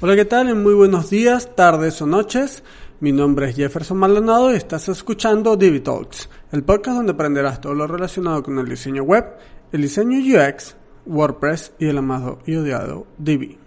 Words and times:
Hola, 0.00 0.14
¿qué 0.14 0.24
tal? 0.24 0.54
Muy 0.54 0.74
buenos 0.74 1.10
días, 1.10 1.56
tardes 1.56 2.00
o 2.00 2.06
noches. 2.06 2.62
Mi 3.00 3.10
nombre 3.10 3.50
es 3.50 3.56
Jefferson 3.56 3.98
Maldonado 3.98 4.52
y 4.52 4.56
estás 4.56 4.88
escuchando 4.88 5.56
Divi 5.56 5.80
Talks, 5.80 6.30
el 6.52 6.62
podcast 6.62 6.98
donde 6.98 7.14
aprenderás 7.14 7.60
todo 7.60 7.74
lo 7.74 7.84
relacionado 7.88 8.44
con 8.44 8.60
el 8.60 8.68
diseño 8.68 9.02
web, 9.02 9.24
el 9.72 9.82
diseño 9.82 10.18
UX, 10.18 10.76
WordPress 11.04 11.72
y 11.80 11.86
el 11.86 11.98
amado 11.98 12.38
y 12.46 12.54
odiado 12.54 13.08
Divi. 13.18 13.58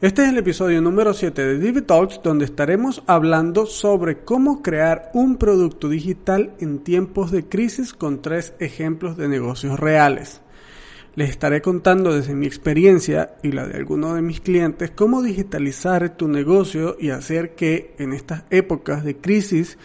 Este 0.00 0.22
es 0.22 0.30
el 0.30 0.38
episodio 0.38 0.80
número 0.80 1.12
7 1.12 1.44
de 1.44 1.58
Divi 1.58 1.82
Talks 1.82 2.22
donde 2.24 2.46
estaremos 2.46 3.02
hablando 3.06 3.66
sobre 3.66 4.24
cómo 4.24 4.62
crear 4.62 5.10
un 5.12 5.36
producto 5.36 5.90
digital 5.90 6.54
en 6.60 6.78
tiempos 6.78 7.30
de 7.30 7.46
crisis 7.46 7.92
con 7.92 8.22
tres 8.22 8.54
ejemplos 8.58 9.18
de 9.18 9.28
negocios 9.28 9.78
reales. 9.78 10.40
Les 11.14 11.28
estaré 11.28 11.60
contando 11.60 12.14
desde 12.14 12.34
mi 12.34 12.46
experiencia 12.46 13.34
y 13.42 13.52
la 13.52 13.66
de 13.66 13.76
algunos 13.76 14.14
de 14.14 14.22
mis 14.22 14.40
clientes 14.40 14.92
cómo 14.92 15.20
digitalizar 15.20 16.16
tu 16.16 16.26
negocio 16.26 16.96
y 16.98 17.10
hacer 17.10 17.54
que 17.54 17.94
en 17.98 18.14
estas 18.14 18.44
épocas 18.48 19.04
de 19.04 19.18
crisis 19.18 19.76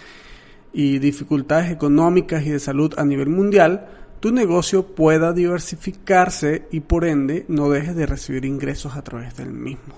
y 0.72 1.00
dificultades 1.00 1.70
económicas 1.70 2.46
y 2.46 2.52
de 2.52 2.60
salud 2.60 2.94
a 2.98 3.04
nivel 3.04 3.28
mundial, 3.28 3.90
tu 4.22 4.32
negocio 4.32 4.96
pueda 4.96 5.34
diversificarse 5.34 6.68
y 6.72 6.80
por 6.80 7.04
ende 7.04 7.44
no 7.50 7.70
dejes 7.70 7.98
de 7.98 8.06
recibir 8.06 8.46
ingresos 8.46 8.96
a 8.96 9.02
través 9.02 9.36
del 9.36 9.52
mismo. 9.52 9.96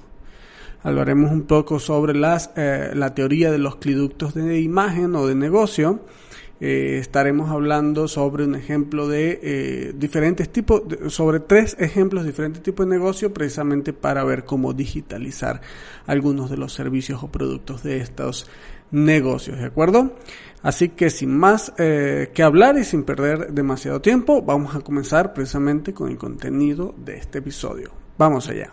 Hablaremos 0.82 1.32
un 1.32 1.44
poco 1.44 1.80
sobre 1.80 2.16
las, 2.16 2.52
eh, 2.56 2.92
la 2.96 3.14
teoría 3.14 3.52
de 3.52 3.60
los 3.60 3.76
cliductos 3.76 4.34
de 4.34 4.60
imagen 4.62 5.16
o 5.16 5.28
de 5.28 5.36
negocio 5.36 6.00
eh, 6.62 6.98
estaremos 7.00 7.50
hablando 7.50 8.08
sobre 8.08 8.44
un 8.44 8.56
ejemplo 8.56 9.08
de 9.08 9.40
eh, 9.42 9.94
diferentes 9.96 10.50
tipos, 10.50 10.84
sobre 11.08 11.40
tres 11.40 11.78
ejemplos 11.80 12.24
de 12.24 12.32
diferentes 12.32 12.62
tipos 12.62 12.86
de 12.86 12.98
negocio, 12.98 13.34
precisamente 13.34 13.94
para 13.94 14.24
ver 14.24 14.44
cómo 14.44 14.74
digitalizar 14.74 15.62
algunos 16.06 16.50
de 16.50 16.58
los 16.58 16.74
servicios 16.74 17.24
o 17.24 17.32
productos 17.32 17.84
de 17.84 17.98
estos 17.98 18.48
negocios, 18.92 19.60
¿de 19.60 19.66
acuerdo? 19.66 20.16
Así 20.62 20.90
que 20.90 21.10
sin 21.10 21.38
más 21.38 21.72
eh, 21.78 22.32
que 22.34 22.44
hablar 22.44 22.78
y 22.78 22.84
sin 22.84 23.04
perder 23.04 23.54
demasiado 23.54 24.02
tiempo, 24.02 24.42
vamos 24.42 24.76
a 24.76 24.82
comenzar 24.82 25.34
precisamente 25.34 25.94
con 25.94 26.10
el 26.10 26.18
contenido 26.18 26.94
de 26.98 27.18
este 27.18 27.40
episodio. 27.40 27.92
Vamos 28.18 28.50
allá. 28.50 28.72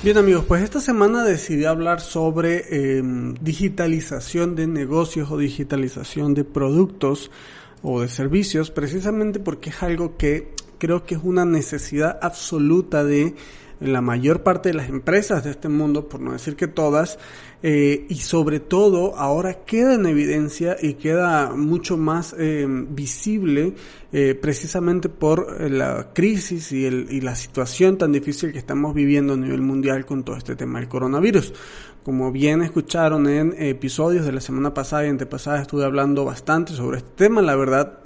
Bien 0.00 0.16
amigos, 0.16 0.44
pues 0.46 0.62
esta 0.62 0.80
semana 0.80 1.24
decidí 1.24 1.64
hablar 1.64 2.00
sobre 2.00 2.98
em, 2.98 3.34
digitalización 3.40 4.54
de 4.54 4.68
negocios 4.68 5.28
o 5.32 5.36
digitalización 5.36 6.34
de 6.34 6.44
productos 6.44 7.32
o 7.82 8.00
de 8.00 8.08
servicios, 8.08 8.70
precisamente 8.70 9.40
porque 9.40 9.70
es 9.70 9.82
algo 9.82 10.16
que 10.16 10.52
creo 10.78 11.04
que 11.04 11.16
es 11.16 11.20
una 11.24 11.44
necesidad 11.44 12.16
absoluta 12.22 13.02
de 13.02 13.34
la 13.80 14.00
mayor 14.00 14.42
parte 14.42 14.70
de 14.70 14.74
las 14.74 14.88
empresas 14.88 15.44
de 15.44 15.50
este 15.50 15.68
mundo, 15.68 16.08
por 16.08 16.20
no 16.20 16.32
decir 16.32 16.56
que 16.56 16.66
todas, 16.66 17.18
eh, 17.62 18.06
y 18.08 18.16
sobre 18.16 18.60
todo 18.60 19.16
ahora 19.16 19.64
queda 19.64 19.94
en 19.94 20.06
evidencia 20.06 20.76
y 20.80 20.94
queda 20.94 21.52
mucho 21.54 21.96
más 21.96 22.34
eh, 22.38 22.66
visible 22.68 23.74
eh, 24.12 24.38
precisamente 24.40 25.08
por 25.08 25.60
la 25.70 26.10
crisis 26.12 26.72
y, 26.72 26.86
el, 26.86 27.08
y 27.10 27.20
la 27.20 27.34
situación 27.34 27.98
tan 27.98 28.12
difícil 28.12 28.52
que 28.52 28.58
estamos 28.58 28.94
viviendo 28.94 29.34
a 29.34 29.36
nivel 29.36 29.62
mundial 29.62 30.06
con 30.06 30.24
todo 30.24 30.36
este 30.36 30.56
tema 30.56 30.80
del 30.80 30.88
coronavirus. 30.88 31.52
Como 32.04 32.32
bien 32.32 32.62
escucharon 32.62 33.28
en 33.28 33.54
episodios 33.58 34.24
de 34.24 34.32
la 34.32 34.40
semana 34.40 34.72
pasada 34.72 35.06
y 35.06 35.10
antepasada 35.10 35.60
estuve 35.60 35.84
hablando 35.84 36.24
bastante 36.24 36.72
sobre 36.72 36.98
este 36.98 37.10
tema, 37.16 37.42
la 37.42 37.54
verdad 37.54 37.98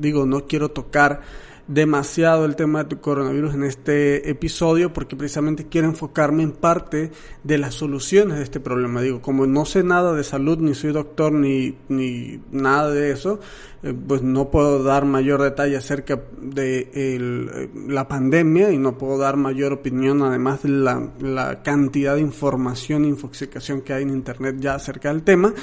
digo, 0.00 0.24
no 0.24 0.46
quiero 0.46 0.70
tocar 0.70 1.20
demasiado 1.66 2.44
el 2.44 2.56
tema 2.56 2.84
del 2.84 3.00
coronavirus 3.00 3.54
en 3.54 3.64
este 3.64 4.28
episodio 4.28 4.92
porque 4.92 5.16
precisamente 5.16 5.66
quiero 5.66 5.88
enfocarme 5.88 6.42
en 6.42 6.52
parte 6.52 7.10
de 7.42 7.58
las 7.58 7.74
soluciones 7.74 8.36
de 8.36 8.44
este 8.44 8.60
problema. 8.60 9.00
Digo, 9.00 9.22
como 9.22 9.46
no 9.46 9.64
sé 9.64 9.82
nada 9.82 10.12
de 10.12 10.24
salud, 10.24 10.58
ni 10.58 10.74
soy 10.74 10.92
doctor, 10.92 11.32
ni, 11.32 11.76
ni 11.88 12.40
nada 12.50 12.90
de 12.90 13.12
eso, 13.12 13.40
eh, 13.82 13.94
pues 13.94 14.22
no 14.22 14.50
puedo 14.50 14.82
dar 14.82 15.06
mayor 15.06 15.42
detalle 15.42 15.76
acerca 15.76 16.20
de 16.40 16.90
el, 16.94 17.70
la 17.88 18.08
pandemia 18.08 18.70
y 18.70 18.78
no 18.78 18.98
puedo 18.98 19.16
dar 19.16 19.36
mayor 19.36 19.72
opinión 19.72 20.22
además 20.22 20.62
de 20.62 20.68
la, 20.68 21.10
la 21.20 21.62
cantidad 21.62 22.14
de 22.14 22.20
información 22.20 23.04
e 23.04 23.08
infoxicación 23.08 23.80
que 23.80 23.94
hay 23.94 24.02
en 24.02 24.10
internet 24.10 24.56
ya 24.58 24.74
acerca 24.74 25.08
del 25.08 25.22
tema. 25.22 25.54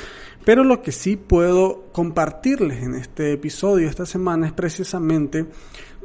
Pero 0.43 0.63
lo 0.63 0.81
que 0.81 0.91
sí 0.91 1.17
puedo 1.17 1.89
compartirles 1.91 2.81
en 2.81 2.95
este 2.95 3.33
episodio 3.33 3.87
esta 3.87 4.07
semana 4.07 4.47
es 4.47 4.53
precisamente 4.53 5.45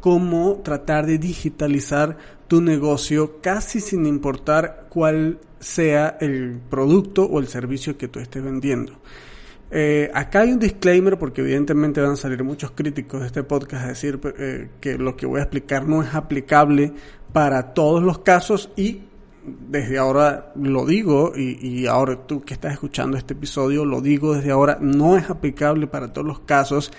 cómo 0.00 0.60
tratar 0.62 1.06
de 1.06 1.18
digitalizar 1.18 2.16
tu 2.48 2.60
negocio 2.60 3.40
casi 3.40 3.80
sin 3.80 4.06
importar 4.06 4.86
cuál 4.88 5.38
sea 5.58 6.16
el 6.20 6.60
producto 6.70 7.24
o 7.24 7.40
el 7.40 7.48
servicio 7.48 7.96
que 7.96 8.08
tú 8.08 8.20
estés 8.20 8.42
vendiendo. 8.42 8.92
Eh, 9.70 10.10
acá 10.14 10.42
hay 10.42 10.52
un 10.52 10.60
disclaimer 10.60 11.18
porque 11.18 11.40
evidentemente 11.40 12.00
van 12.00 12.12
a 12.12 12.16
salir 12.16 12.44
muchos 12.44 12.70
críticos 12.70 13.20
de 13.20 13.26
este 13.26 13.42
podcast 13.42 13.84
a 13.84 13.88
decir 13.88 14.20
eh, 14.38 14.68
que 14.80 14.96
lo 14.96 15.16
que 15.16 15.26
voy 15.26 15.40
a 15.40 15.42
explicar 15.42 15.88
no 15.88 16.02
es 16.02 16.14
aplicable 16.14 16.92
para 17.32 17.74
todos 17.74 18.00
los 18.00 18.20
casos 18.20 18.70
y 18.76 19.02
desde 19.68 19.98
ahora 19.98 20.52
lo 20.54 20.86
digo 20.86 21.32
y, 21.36 21.58
y, 21.66 21.86
ahora 21.86 22.26
tú 22.26 22.42
que 22.42 22.54
estás 22.54 22.72
escuchando 22.72 23.16
este 23.16 23.34
episodio 23.34 23.84
lo 23.84 24.00
digo 24.00 24.34
desde 24.34 24.50
ahora 24.50 24.78
no 24.80 25.16
es 25.16 25.30
aplicable 25.30 25.86
para 25.86 26.12
todos 26.12 26.26
los 26.26 26.40
casos 26.40 26.92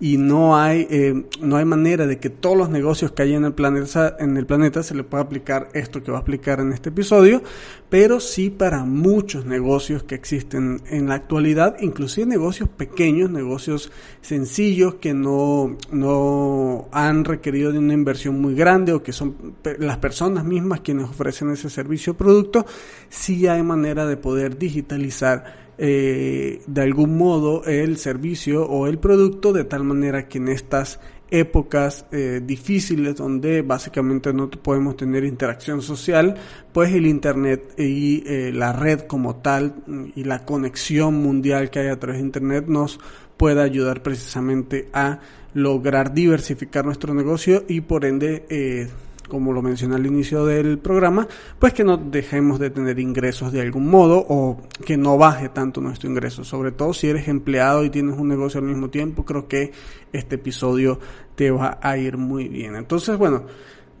y 0.00 0.16
no 0.16 0.56
hay, 0.56 0.86
eh, 0.90 1.24
no 1.40 1.56
hay 1.56 1.64
manera 1.64 2.06
de 2.06 2.18
que 2.18 2.28
todos 2.28 2.56
los 2.56 2.68
negocios 2.68 3.12
que 3.12 3.22
hay 3.22 3.34
en 3.34 3.44
el, 3.44 3.54
planeta, 3.54 4.16
en 4.18 4.36
el 4.36 4.44
planeta 4.44 4.82
se 4.82 4.94
le 4.94 5.04
pueda 5.04 5.22
aplicar 5.22 5.68
esto 5.72 6.02
que 6.02 6.10
va 6.10 6.18
a 6.18 6.20
explicar 6.20 6.58
en 6.60 6.72
este 6.72 6.88
episodio, 6.88 7.42
pero 7.88 8.18
sí 8.18 8.50
para 8.50 8.84
muchos 8.84 9.46
negocios 9.46 10.02
que 10.02 10.16
existen 10.16 10.82
en 10.90 11.08
la 11.08 11.14
actualidad, 11.14 11.76
inclusive 11.80 12.26
negocios 12.26 12.68
pequeños, 12.68 13.30
negocios 13.30 13.92
sencillos 14.20 14.96
que 14.96 15.14
no, 15.14 15.76
no 15.92 16.88
han 16.90 17.24
requerido 17.24 17.70
de 17.70 17.78
una 17.78 17.94
inversión 17.94 18.40
muy 18.40 18.54
grande 18.54 18.92
o 18.92 19.02
que 19.02 19.12
son 19.12 19.54
las 19.78 19.98
personas 19.98 20.44
mismas 20.44 20.80
quienes 20.80 21.08
ofrecen 21.08 21.50
ese 21.50 21.70
servicio 21.70 22.14
o 22.14 22.16
producto, 22.16 22.66
sí 23.08 23.46
hay 23.46 23.62
manera 23.62 24.06
de 24.06 24.16
poder 24.16 24.58
digitalizar 24.58 25.63
eh, 25.78 26.62
de 26.66 26.82
algún 26.82 27.16
modo 27.16 27.64
el 27.64 27.96
servicio 27.96 28.66
o 28.66 28.86
el 28.86 28.98
producto 28.98 29.52
de 29.52 29.64
tal 29.64 29.84
manera 29.84 30.28
que 30.28 30.38
en 30.38 30.48
estas 30.48 31.00
épocas 31.30 32.06
eh, 32.12 32.40
difíciles 32.44 33.16
donde 33.16 33.62
básicamente 33.62 34.32
no 34.32 34.48
podemos 34.50 34.96
tener 34.96 35.24
interacción 35.24 35.82
social, 35.82 36.36
pues 36.72 36.92
el 36.92 37.06
Internet 37.06 37.74
y 37.78 38.22
eh, 38.26 38.52
la 38.52 38.72
red 38.72 39.00
como 39.00 39.36
tal 39.36 39.74
y 40.14 40.24
la 40.24 40.44
conexión 40.44 41.14
mundial 41.14 41.70
que 41.70 41.80
hay 41.80 41.88
a 41.88 41.98
través 41.98 42.20
de 42.20 42.26
Internet 42.26 42.66
nos 42.68 43.00
pueda 43.36 43.62
ayudar 43.62 44.02
precisamente 44.02 44.88
a 44.92 45.20
lograr 45.54 46.14
diversificar 46.14 46.84
nuestro 46.84 47.14
negocio 47.14 47.64
y 47.68 47.80
por 47.80 48.04
ende 48.04 48.44
eh, 48.48 48.88
como 49.34 49.52
lo 49.52 49.62
mencioné 49.62 49.96
al 49.96 50.06
inicio 50.06 50.46
del 50.46 50.78
programa, 50.78 51.26
pues 51.58 51.72
que 51.72 51.82
no 51.82 51.96
dejemos 51.96 52.60
de 52.60 52.70
tener 52.70 53.00
ingresos 53.00 53.50
de 53.50 53.62
algún 53.62 53.90
modo 53.90 54.24
o 54.28 54.60
que 54.86 54.96
no 54.96 55.18
baje 55.18 55.48
tanto 55.48 55.80
nuestro 55.80 56.08
ingreso. 56.08 56.44
Sobre 56.44 56.70
todo 56.70 56.94
si 56.94 57.08
eres 57.08 57.26
empleado 57.26 57.82
y 57.82 57.90
tienes 57.90 58.16
un 58.16 58.28
negocio 58.28 58.60
al 58.60 58.66
mismo 58.66 58.90
tiempo, 58.90 59.24
creo 59.24 59.48
que 59.48 59.72
este 60.12 60.36
episodio 60.36 61.00
te 61.34 61.50
va 61.50 61.80
a 61.82 61.98
ir 61.98 62.16
muy 62.16 62.46
bien. 62.46 62.76
Entonces, 62.76 63.18
bueno, 63.18 63.42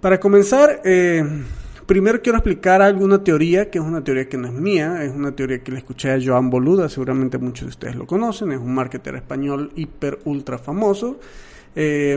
para 0.00 0.20
comenzar, 0.20 0.82
eh, 0.84 1.24
Primero 1.84 2.22
quiero 2.22 2.38
explicar 2.38 2.80
alguna 2.80 3.22
teoría, 3.22 3.70
que 3.70 3.76
es 3.76 3.84
una 3.84 4.02
teoría 4.02 4.26
que 4.26 4.38
no 4.38 4.46
es 4.46 4.54
mía, 4.54 5.04
es 5.04 5.12
una 5.12 5.36
teoría 5.36 5.62
que 5.62 5.70
le 5.70 5.78
escuché 5.78 6.12
a 6.12 6.18
Joan 6.18 6.48
Boluda, 6.48 6.88
seguramente 6.88 7.36
muchos 7.36 7.66
de 7.66 7.70
ustedes 7.70 7.96
lo 7.96 8.06
conocen, 8.06 8.52
es 8.52 8.58
un 8.58 8.74
marketer 8.74 9.16
español 9.16 9.70
hiper 9.76 10.20
ultra 10.24 10.56
famoso. 10.56 11.20
Eh, 11.76 12.16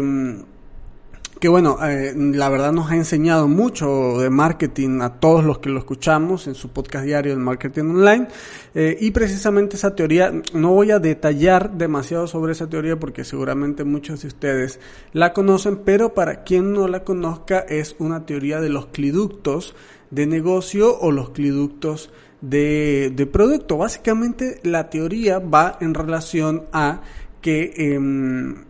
que 1.39 1.48
bueno, 1.50 1.78
eh, 1.86 2.13
la 2.16 2.50
verdad 2.50 2.72
nos 2.72 2.89
ha 2.89 2.95
enseñado 2.95 3.48
mucho 3.48 4.19
de 4.19 4.30
marketing 4.30 5.01
a 5.01 5.19
todos 5.19 5.44
los 5.44 5.60
que 5.60 5.69
lo 5.69 5.80
escuchamos 5.80 6.48
en 6.48 6.56
su 6.56 6.69
podcast 6.69 7.06
diario 7.06 7.36
de 7.36 7.42
Marketing 7.42 7.84
Online. 7.84 8.28
Eh, 8.74 8.98
y 9.00 9.12
precisamente 9.12 9.75
esa 9.75 9.95
teoría, 9.95 10.31
no 10.54 10.74
voy 10.74 10.92
a 10.92 11.00
detallar 11.00 11.72
demasiado 11.72 12.28
sobre 12.28 12.54
esa 12.54 12.68
teoría 12.68 13.00
porque 13.00 13.24
seguramente 13.24 13.84
muchos 13.84 14.22
de 14.22 14.30
ustedes 14.30 14.80
la 15.13 15.34
conocen, 15.34 15.78
pero 15.78 16.13
para 16.13 16.44
quien 16.44 16.74
no 16.74 16.88
la 16.88 17.04
conozca 17.04 17.60
es 17.60 17.95
una 18.00 18.25
teoría 18.25 18.60
de 18.60 18.69
los 18.69 18.88
cliductos 18.88 19.75
de 20.10 20.25
negocio 20.25 20.98
o 21.00 21.12
los 21.12 21.31
cliductos 21.31 22.12
de, 22.42 23.12
de 23.16 23.25
producto. 23.28 23.78
Básicamente 23.78 24.60
la 24.63 24.89
teoría 24.89 25.39
va 25.39 25.78
en 25.81 25.94
relación 25.94 26.66
a 26.72 27.01
que... 27.42 27.74
Eh, 27.78 28.66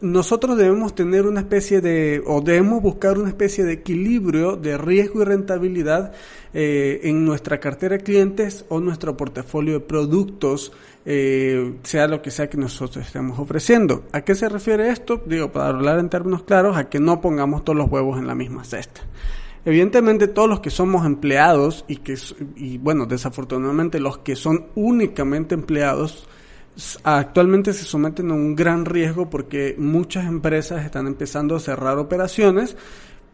nosotros 0.00 0.56
debemos 0.56 0.94
tener 0.94 1.26
una 1.26 1.40
especie 1.40 1.80
de, 1.80 2.22
o 2.26 2.40
debemos 2.40 2.82
buscar 2.82 3.18
una 3.18 3.28
especie 3.28 3.64
de 3.64 3.74
equilibrio 3.74 4.56
de 4.56 4.76
riesgo 4.76 5.22
y 5.22 5.24
rentabilidad 5.24 6.12
eh, 6.52 7.00
en 7.04 7.24
nuestra 7.24 7.58
cartera 7.58 7.96
de 7.96 8.02
clientes 8.02 8.64
o 8.68 8.80
nuestro 8.80 9.16
portafolio 9.16 9.74
de 9.74 9.80
productos, 9.80 10.72
eh, 11.06 11.76
sea 11.82 12.08
lo 12.08 12.22
que 12.22 12.30
sea 12.30 12.48
que 12.48 12.56
nosotros 12.56 13.06
estemos 13.06 13.38
ofreciendo. 13.38 14.04
¿A 14.12 14.22
qué 14.22 14.34
se 14.34 14.48
refiere 14.48 14.90
esto? 14.90 15.22
Digo, 15.26 15.52
para 15.52 15.68
hablar 15.68 15.98
en 15.98 16.08
términos 16.08 16.42
claros, 16.42 16.76
a 16.76 16.88
que 16.88 17.00
no 17.00 17.20
pongamos 17.20 17.64
todos 17.64 17.76
los 17.76 17.90
huevos 17.90 18.18
en 18.18 18.26
la 18.26 18.34
misma 18.34 18.64
cesta. 18.64 19.02
Evidentemente 19.64 20.28
todos 20.28 20.48
los 20.48 20.60
que 20.60 20.70
somos 20.70 21.06
empleados 21.06 21.86
y 21.88 21.96
que, 21.96 22.18
y 22.56 22.76
bueno, 22.76 23.06
desafortunadamente 23.06 23.98
los 23.98 24.18
que 24.18 24.36
son 24.36 24.66
únicamente 24.74 25.54
empleados, 25.54 26.26
actualmente 27.02 27.72
se 27.72 27.84
someten 27.84 28.30
a 28.30 28.34
un 28.34 28.56
gran 28.56 28.84
riesgo 28.84 29.30
porque 29.30 29.74
muchas 29.78 30.26
empresas 30.26 30.84
están 30.84 31.06
empezando 31.06 31.54
a 31.56 31.60
cerrar 31.60 31.98
operaciones 31.98 32.76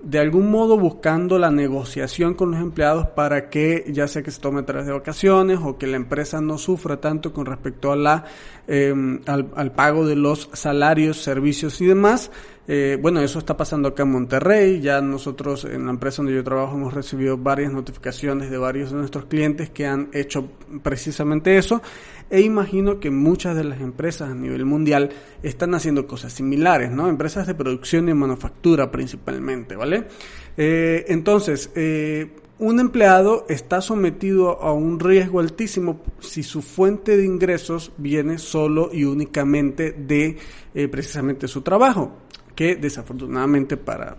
de 0.02 0.19
algún 0.19 0.50
modo 0.50 0.78
buscando 0.78 1.38
la 1.38 1.50
negociación 1.50 2.34
con 2.34 2.52
los 2.52 2.60
empleados 2.60 3.08
para 3.08 3.50
que 3.50 3.84
ya 3.88 4.08
sea 4.08 4.22
que 4.22 4.31
se 4.31 4.40
tome 4.40 4.62
tres 4.62 4.87
de 4.87 4.92
vacaciones 4.92 5.58
o 5.62 5.76
que 5.76 5.87
la 5.87 5.96
empresa 5.96 6.40
no 6.40 6.56
sufra 6.56 7.00
tanto 7.00 7.32
con 7.32 7.44
respecto 7.46 7.92
a 7.92 7.96
la 7.96 8.25
em, 8.66 9.20
al, 9.26 9.72
pago 9.72 10.06
de 10.06 10.16
los 10.16 10.48
salarios, 10.54 11.22
servicios 11.22 11.81
y 11.81 11.86
demás. 11.86 12.31
Eh, 12.72 12.96
bueno, 13.02 13.20
eso 13.20 13.40
está 13.40 13.56
pasando 13.56 13.88
acá 13.88 14.05
en 14.05 14.12
Monterrey. 14.12 14.81
Ya 14.81 15.00
nosotros 15.00 15.64
en 15.64 15.87
la 15.87 15.90
empresa 15.90 16.22
donde 16.22 16.37
yo 16.37 16.44
trabajo 16.44 16.76
hemos 16.76 16.94
recibido 16.94 17.37
varias 17.37 17.72
notificaciones 17.72 18.49
de 18.49 18.58
varios 18.58 18.93
de 18.93 18.99
nuestros 18.99 19.25
clientes 19.25 19.70
que 19.70 19.88
han 19.88 20.08
hecho 20.12 20.49
precisamente 20.81 21.58
eso 21.58 21.82
e 22.31 22.43
imagino 22.43 23.00
que 23.00 23.11
muchas 23.11 23.56
de 23.56 23.64
las 23.64 23.81
empresas 23.81 24.31
a 24.31 24.37
nivel 24.37 24.67
mundial 24.67 25.11
están 25.43 25.75
haciendo 25.75 26.06
cosas 26.06 26.32
similares, 26.32 26.93
¿no? 26.93 27.08
Empresas 27.08 27.44
de 27.49 27.56
producción 27.56 28.08
y 28.08 28.14
manufactura 28.14 28.88
principalmente, 28.88 29.75
¿vale? 29.75 30.06
Eh, 30.56 31.06
entonces, 31.08 31.72
eh, 31.75 32.37
un 32.61 32.78
empleado 32.78 33.46
está 33.49 33.81
sometido 33.81 34.62
a 34.62 34.72
un 34.72 35.00
riesgo 35.00 35.40
altísimo 35.40 36.02
si 36.20 36.44
su 36.44 36.62
fuente 36.62 37.17
de 37.17 37.25
ingresos 37.25 37.90
viene 37.96 38.38
solo 38.38 38.90
y 38.93 39.02
únicamente 39.02 39.90
de 39.90 40.37
precisamente 40.88 41.49
su 41.49 41.62
trabajo, 41.62 42.12
que 42.60 42.76
desafortunadamente 42.76 43.78
para 43.78 44.18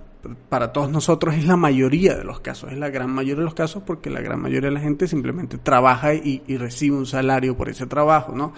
para 0.49 0.73
todos 0.73 0.89
nosotros 0.89 1.35
es 1.35 1.45
la 1.45 1.57
mayoría 1.57 2.15
de 2.15 2.23
los 2.23 2.39
casos, 2.39 2.71
es 2.71 2.77
la 2.79 2.89
gran 2.89 3.11
mayoría 3.11 3.41
de 3.41 3.45
los 3.45 3.53
casos 3.53 3.83
porque 3.85 4.09
la 4.09 4.19
gran 4.19 4.41
mayoría 4.41 4.69
de 4.69 4.73
la 4.73 4.79
gente 4.79 5.07
simplemente 5.07 5.59
trabaja 5.59 6.15
y, 6.15 6.41
recibe 6.57 6.97
un 6.97 7.05
salario 7.05 7.55
por 7.55 7.69
ese 7.69 7.85
trabajo, 7.85 8.35
¿no? 8.35 8.53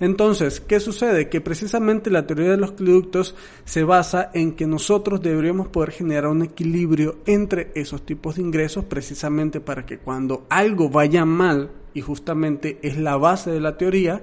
Entonces, 0.00 0.60
¿qué 0.60 0.80
sucede? 0.80 1.28
Que 1.28 1.40
precisamente 1.40 2.10
la 2.10 2.26
teoría 2.26 2.50
de 2.50 2.56
los 2.56 2.72
productos 2.72 3.36
se 3.64 3.84
basa 3.84 4.30
en 4.34 4.56
que 4.56 4.66
nosotros 4.66 5.20
deberíamos 5.20 5.68
poder 5.68 5.92
generar 5.92 6.26
un 6.26 6.42
equilibrio 6.42 7.18
entre 7.24 7.70
esos 7.76 8.04
tipos 8.04 8.34
de 8.34 8.42
ingresos 8.42 8.84
precisamente 8.84 9.60
para 9.60 9.86
que 9.86 9.98
cuando 9.98 10.44
algo 10.50 10.88
vaya 10.88 11.24
mal, 11.24 11.70
y 11.94 12.00
justamente 12.00 12.80
es 12.82 12.98
la 12.98 13.16
base 13.16 13.50
de 13.52 13.60
la 13.60 13.76
teoría, 13.76 14.22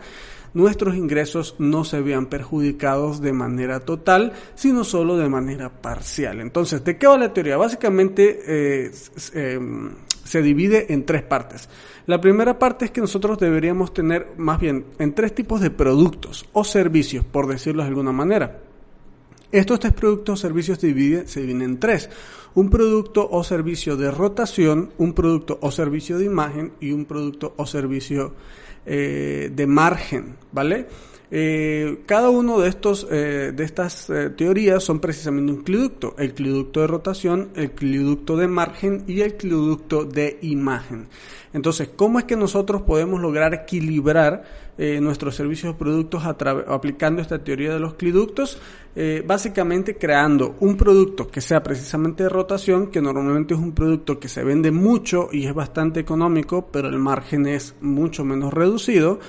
nuestros 0.58 0.96
ingresos 0.96 1.56
no 1.60 1.84
se 1.84 2.02
vean 2.02 2.26
perjudicados 2.26 3.22
de 3.22 3.32
manera 3.32 3.80
total, 3.80 4.34
sino 4.56 4.84
solo 4.84 5.16
de 5.16 5.30
manera 5.30 5.70
parcial. 5.70 6.42
Entonces, 6.42 6.84
¿de 6.84 6.98
qué 6.98 7.06
va 7.06 7.16
la 7.16 7.32
teoría? 7.32 7.58
Básicamente 7.58 8.40
eh, 8.48 8.92
em, 9.36 9.92
se 10.24 10.42
divide 10.42 10.92
en 10.92 11.06
tres 11.06 11.22
partes. 11.22 11.70
La 12.08 12.20
primera 12.20 12.58
parte 12.58 12.86
es 12.86 12.92
que 12.92 13.02
nosotros 13.02 13.38
deberíamos 13.38 13.94
tener 13.94 14.30
más 14.38 14.60
bien 14.60 14.86
en 14.98 15.14
tres 15.14 15.36
tipos 15.36 15.62
de 15.62 15.70
productos 15.70 16.48
o 16.54 16.64
servicios, 16.64 17.24
por 17.24 17.46
decirlo 17.46 17.84
de 17.84 17.90
alguna 17.90 18.12
manera. 18.12 18.60
Estos 19.52 19.80
tres 19.80 19.94
productos 19.94 20.40
o 20.40 20.42
servicios 20.42 20.80
se 20.80 20.88
dividen, 20.88 21.28
se 21.28 21.42
dividen 21.42 21.62
en 21.62 21.80
tres. 21.80 22.10
Un 22.56 22.72
producto 22.72 23.30
o 23.30 23.44
servicio 23.44 23.96
de 23.96 24.10
rotación, 24.10 24.90
un 24.98 25.14
producto 25.14 25.60
o 25.62 25.70
servicio 25.70 26.18
de 26.18 26.26
imagen 26.26 26.74
y 26.80 26.94
un 26.94 27.06
producto 27.06 27.54
o 27.58 27.68
servicio 27.68 28.34
eh, 28.88 29.52
de 29.54 29.68
margen, 29.68 30.38
¿vale? 30.52 30.88
Eh, 31.30 32.04
cada 32.06 32.30
uno 32.30 32.60
de 32.60 32.70
estos 32.70 33.06
eh, 33.12 33.52
de 33.54 33.64
estas 33.66 34.10
teorías 34.38 34.82
son 34.82 35.02
precisamente 35.02 35.52
un 35.52 35.64
cliducto, 35.64 36.16
el 36.18 36.34
cliducto 36.34 36.80
de 36.80 36.88
rotación, 36.88 37.50
el 37.56 37.72
cliducto 37.72 38.38
de 38.38 38.48
margen 38.48 39.04
y 39.08 39.22
el 39.22 39.36
cliducto 39.36 40.06
de 40.06 40.40
imagen. 40.42 41.08
Entonces, 41.52 41.90
¿cómo 41.96 42.20
es 42.20 42.26
que 42.26 42.38
nosotros 42.38 42.84
podemos 42.84 43.20
lograr 43.20 43.54
equilibrar 43.54 44.68
nuestros 44.78 45.34
servicios 45.34 45.74
o 45.74 45.78
productos 45.78 46.24
aplicando 46.24 47.20
esta 47.20 47.44
teoría 47.44 47.74
de 47.74 47.80
los 47.80 47.96
cliductos? 47.96 48.60
básicamente 49.26 49.96
creando 49.96 50.56
un 50.60 50.76
producto 50.76 51.28
que 51.28 51.40
sea 51.40 51.62
precisamente 51.62 52.24
de 52.24 52.30
rotación, 52.30 52.88
que 52.88 53.00
normalmente 53.00 53.54
es 53.54 53.60
un 53.60 53.74
producto 53.74 54.20
que 54.20 54.28
se 54.28 54.44
vende 54.44 54.72
mucho 54.72 55.30
y 55.32 55.46
es 55.46 55.54
bastante 55.54 56.00
económico, 56.00 56.68
pero 56.72 56.90
el 56.90 56.98
margen 56.98 57.46
es 57.46 57.76
mucho 57.80 58.26
menos 58.26 58.54
reducido. 58.54 59.20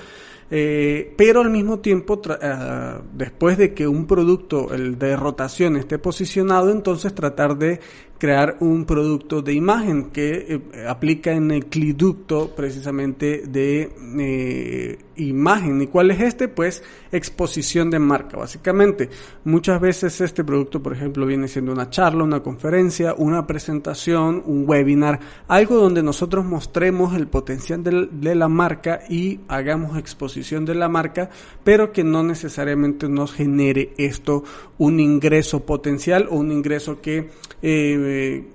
Eh, 0.51 1.13
pero 1.15 1.41
al 1.41 1.51
mismo 1.51 1.79
tiempo, 1.79 2.19
eh, 2.41 2.99
después 3.13 3.57
de 3.57 3.73
que 3.73 3.87
un 3.87 4.07
producto 4.07 4.73
el 4.73 4.97
de 4.97 5.15
rotación 5.15 5.75
esté 5.75 5.99
posicionado, 5.99 6.71
entonces 6.71 7.13
tratar 7.13 7.57
de 7.57 7.79
crear 8.19 8.57
un 8.59 8.85
producto 8.85 9.41
de 9.41 9.53
imagen 9.53 10.11
que 10.11 10.61
eh, 10.73 10.85
aplica 10.87 11.31
en 11.31 11.51
el 11.51 11.65
cliducto 11.67 12.53
precisamente 12.53 13.43
de 13.47 13.89
eh, 14.19 14.99
imagen. 15.15 15.81
¿Y 15.81 15.87
cuál 15.87 16.11
es 16.11 16.19
este? 16.21 16.49
Pues 16.49 16.83
exposición 17.11 17.89
de 17.89 17.99
marca, 17.99 18.37
básicamente. 18.37 19.09
Muchas 19.45 19.79
veces 19.79 20.19
este 20.21 20.43
producto, 20.43 20.83
por 20.83 20.93
ejemplo, 20.93 21.25
viene 21.25 21.47
siendo 21.47 21.71
una 21.71 21.89
charla, 21.89 22.23
una 22.23 22.41
conferencia, 22.41 23.13
una 23.17 23.47
presentación, 23.47 24.43
un 24.45 24.65
webinar, 24.67 25.19
algo 25.47 25.77
donde 25.77 26.03
nosotros 26.03 26.45
mostremos 26.45 27.15
el 27.15 27.27
potencial 27.27 27.83
de, 27.83 28.35
la 28.35 28.47
marca 28.47 29.01
y 29.09 29.39
hagamos 29.47 29.97
exposición 29.97 30.65
de 30.65 30.75
la 30.75 30.89
marca, 30.89 31.29
pero 31.63 31.91
que 31.91 32.03
no 32.03 32.21
necesariamente 32.23 33.07
nos 33.07 33.33
genere 33.33 33.93
esto 33.97 34.43
un 34.77 34.99
ingreso 34.99 35.65
potencial 35.65 36.27
o 36.29 36.35
un 36.35 36.51
ingreso 36.51 37.01
que 37.01 37.29
eh, 37.61 38.08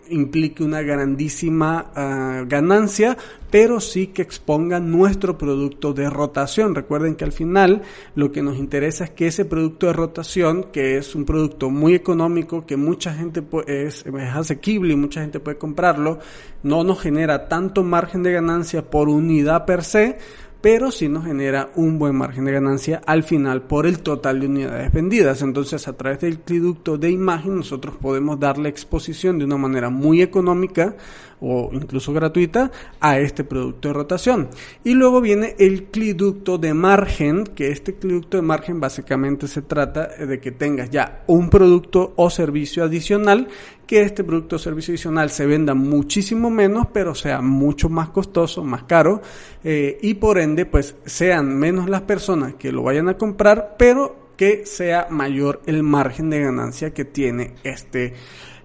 implique 0.08 0.62
una 0.62 0.82
grandísima 0.82 1.90
ah, 1.94 2.44
ganancia, 2.46 3.16
pero 3.50 3.80
sí 3.80 4.08
que 4.08 4.22
exponga 4.22 4.80
nuestro 4.80 5.38
producto 5.38 5.92
de 5.92 6.10
rotación. 6.10 6.74
Recuerden 6.74 7.14
que 7.14 7.24
al 7.24 7.32
final 7.32 7.82
lo 8.14 8.32
que 8.32 8.42
nos 8.42 8.58
interesa 8.58 9.04
es 9.04 9.10
que 9.10 9.28
ese 9.28 9.44
producto 9.44 9.86
de 9.86 9.92
rotación, 9.92 10.66
que 10.72 10.96
es 10.96 11.14
un 11.14 11.24
producto 11.24 11.70
muy 11.70 11.94
económico, 11.94 12.66
que 12.66 12.76
mucha 12.76 13.14
gente 13.14 13.44
es, 13.66 14.04
es 14.04 14.34
asequible 14.34 14.94
y 14.94 14.96
mucha 14.96 15.20
gente 15.20 15.40
puede 15.40 15.58
comprarlo, 15.58 16.18
no 16.62 16.82
nos 16.82 17.00
genera 17.00 17.48
tanto 17.48 17.84
margen 17.84 18.22
de 18.22 18.32
ganancia 18.32 18.90
por 18.90 19.08
unidad 19.08 19.66
per 19.66 19.84
se, 19.84 20.18
pero 20.64 20.90
sí 20.90 21.10
nos 21.10 21.26
genera 21.26 21.68
un 21.74 21.98
buen 21.98 22.16
margen 22.16 22.46
de 22.46 22.52
ganancia 22.52 23.02
al 23.04 23.22
final 23.22 23.64
por 23.64 23.86
el 23.86 23.98
total 23.98 24.40
de 24.40 24.46
unidades 24.46 24.90
vendidas. 24.90 25.42
Entonces, 25.42 25.86
a 25.88 25.92
través 25.92 26.20
del 26.20 26.40
cliducto 26.40 26.96
de 26.96 27.10
imagen, 27.10 27.56
nosotros 27.56 27.96
podemos 28.00 28.40
darle 28.40 28.70
exposición 28.70 29.38
de 29.38 29.44
una 29.44 29.58
manera 29.58 29.90
muy 29.90 30.22
económica 30.22 30.96
o 31.44 31.70
incluso 31.72 32.12
gratuita 32.12 32.70
a 33.00 33.18
este 33.18 33.44
producto 33.44 33.88
de 33.88 33.94
rotación. 33.94 34.48
Y 34.82 34.94
luego 34.94 35.20
viene 35.20 35.54
el 35.58 35.84
cliducto 35.84 36.58
de 36.58 36.74
margen, 36.74 37.44
que 37.44 37.70
este 37.70 37.94
cliducto 37.94 38.38
de 38.38 38.42
margen 38.42 38.80
básicamente 38.80 39.46
se 39.46 39.62
trata 39.62 40.06
de 40.06 40.40
que 40.40 40.52
tengas 40.52 40.90
ya 40.90 41.24
un 41.26 41.50
producto 41.50 42.14
o 42.16 42.30
servicio 42.30 42.84
adicional 42.84 43.48
que 43.86 44.00
este 44.00 44.24
producto 44.24 44.56
o 44.56 44.58
servicio 44.58 44.92
adicional 44.92 45.30
se 45.30 45.46
venda 45.46 45.74
muchísimo 45.74 46.50
menos, 46.50 46.86
pero 46.92 47.14
sea 47.14 47.40
mucho 47.40 47.88
más 47.88 48.08
costoso, 48.08 48.64
más 48.64 48.84
caro, 48.84 49.20
eh, 49.62 49.98
y 50.00 50.14
por 50.14 50.38
ende, 50.38 50.64
pues 50.66 50.96
sean 51.04 51.58
menos 51.58 51.88
las 51.88 52.02
personas 52.02 52.54
que 52.54 52.72
lo 52.72 52.82
vayan 52.82 53.08
a 53.08 53.18
comprar, 53.18 53.76
pero 53.78 54.24
que 54.36 54.66
sea 54.66 55.06
mayor 55.10 55.60
el 55.66 55.82
margen 55.82 56.30
de 56.30 56.40
ganancia 56.40 56.92
que 56.92 57.04
tiene 57.04 57.54
este 57.62 58.14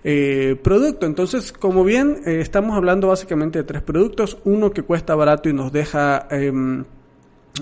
eh, 0.03 0.55
producto. 0.61 1.05
Entonces, 1.05 1.51
como 1.51 1.83
bien 1.83 2.21
eh, 2.25 2.39
estamos 2.41 2.75
hablando 2.75 3.07
básicamente 3.07 3.59
de 3.59 3.63
tres 3.63 3.81
productos, 3.81 4.37
uno 4.45 4.71
que 4.71 4.83
cuesta 4.83 5.15
barato 5.15 5.49
y 5.49 5.53
nos 5.53 5.71
deja 5.71 6.27
em, 6.31 6.85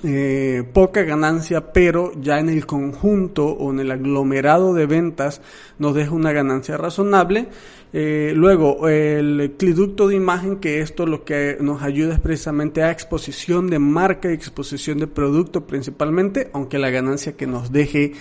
eh, 0.03 0.63
poca 0.73 1.01
ganancia, 1.03 1.73
pero 1.73 2.11
ya 2.21 2.39
en 2.39 2.49
el 2.49 2.65
conjunto 2.67 3.47
o 3.47 3.71
en 3.71 3.79
el 3.79 3.91
aglomerado 3.91 4.73
de 4.73 4.85
ventas 4.85 5.41
nos 5.79 5.95
deja 5.95 6.11
una 6.11 6.31
ganancia 6.31 6.77
razonable. 6.77 7.47
Eh, 7.93 8.33
luego, 8.35 8.87
el 8.89 9.55
cliducto 9.57 10.07
de 10.07 10.15
imagen, 10.15 10.57
que 10.57 10.81
esto 10.81 11.07
lo 11.07 11.23
que 11.23 11.57
nos 11.61 11.81
ayuda 11.81 12.13
es 12.13 12.19
precisamente 12.19 12.83
a 12.83 12.91
exposición 12.91 13.69
de 13.69 13.79
marca 13.79 14.29
y 14.29 14.33
exposición 14.33 14.99
de 14.99 15.07
producto 15.07 15.65
principalmente, 15.65 16.49
aunque 16.53 16.77
la 16.77 16.91
ganancia 16.91 17.35
que 17.35 17.47
nos 17.47 17.71
deje 17.71 18.13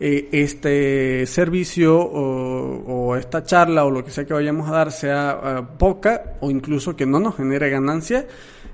eh, 0.00 0.28
este 0.32 1.26
servicio 1.26 2.00
o, 2.00 3.16
esta 3.16 3.44
charla 3.44 3.84
o 3.84 3.90
lo 3.90 4.02
que 4.02 4.10
sea 4.10 4.24
que 4.24 4.32
vayamos 4.32 4.68
a 4.68 4.72
dar 4.72 4.92
sea 4.92 5.68
poca 5.78 6.38
o 6.40 6.50
incluso 6.50 6.96
que 6.96 7.04
no 7.06 7.20
nos 7.20 7.36
genere 7.36 7.68
ganancia, 7.68 8.26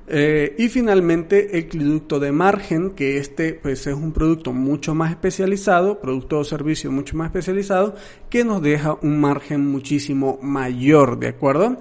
eh, 0.09 0.55
y 0.57 0.69
finalmente 0.69 1.59
el 1.59 1.67
cliducto 1.67 2.21
de 2.21 2.31
margen, 2.31 2.91
que 2.91 3.19
este 3.19 3.55
pues 3.55 3.87
es 3.89 3.95
un 3.95 4.13
producto 4.13 4.53
mucho 4.53 4.95
más 4.95 5.11
especializado, 5.11 6.01
producto 6.01 6.39
o 6.39 6.45
servicio 6.45 6.93
mucho 6.93 7.17
más 7.17 7.27
especializado, 7.27 7.97
que 8.31 8.45
nos 8.45 8.63
deja 8.63 8.97
un 9.03 9.21
margen 9.21 9.67
muchísimo 9.67 10.39
mayor, 10.43 11.19
¿de 11.19 11.29
acuerdo? 11.29 11.79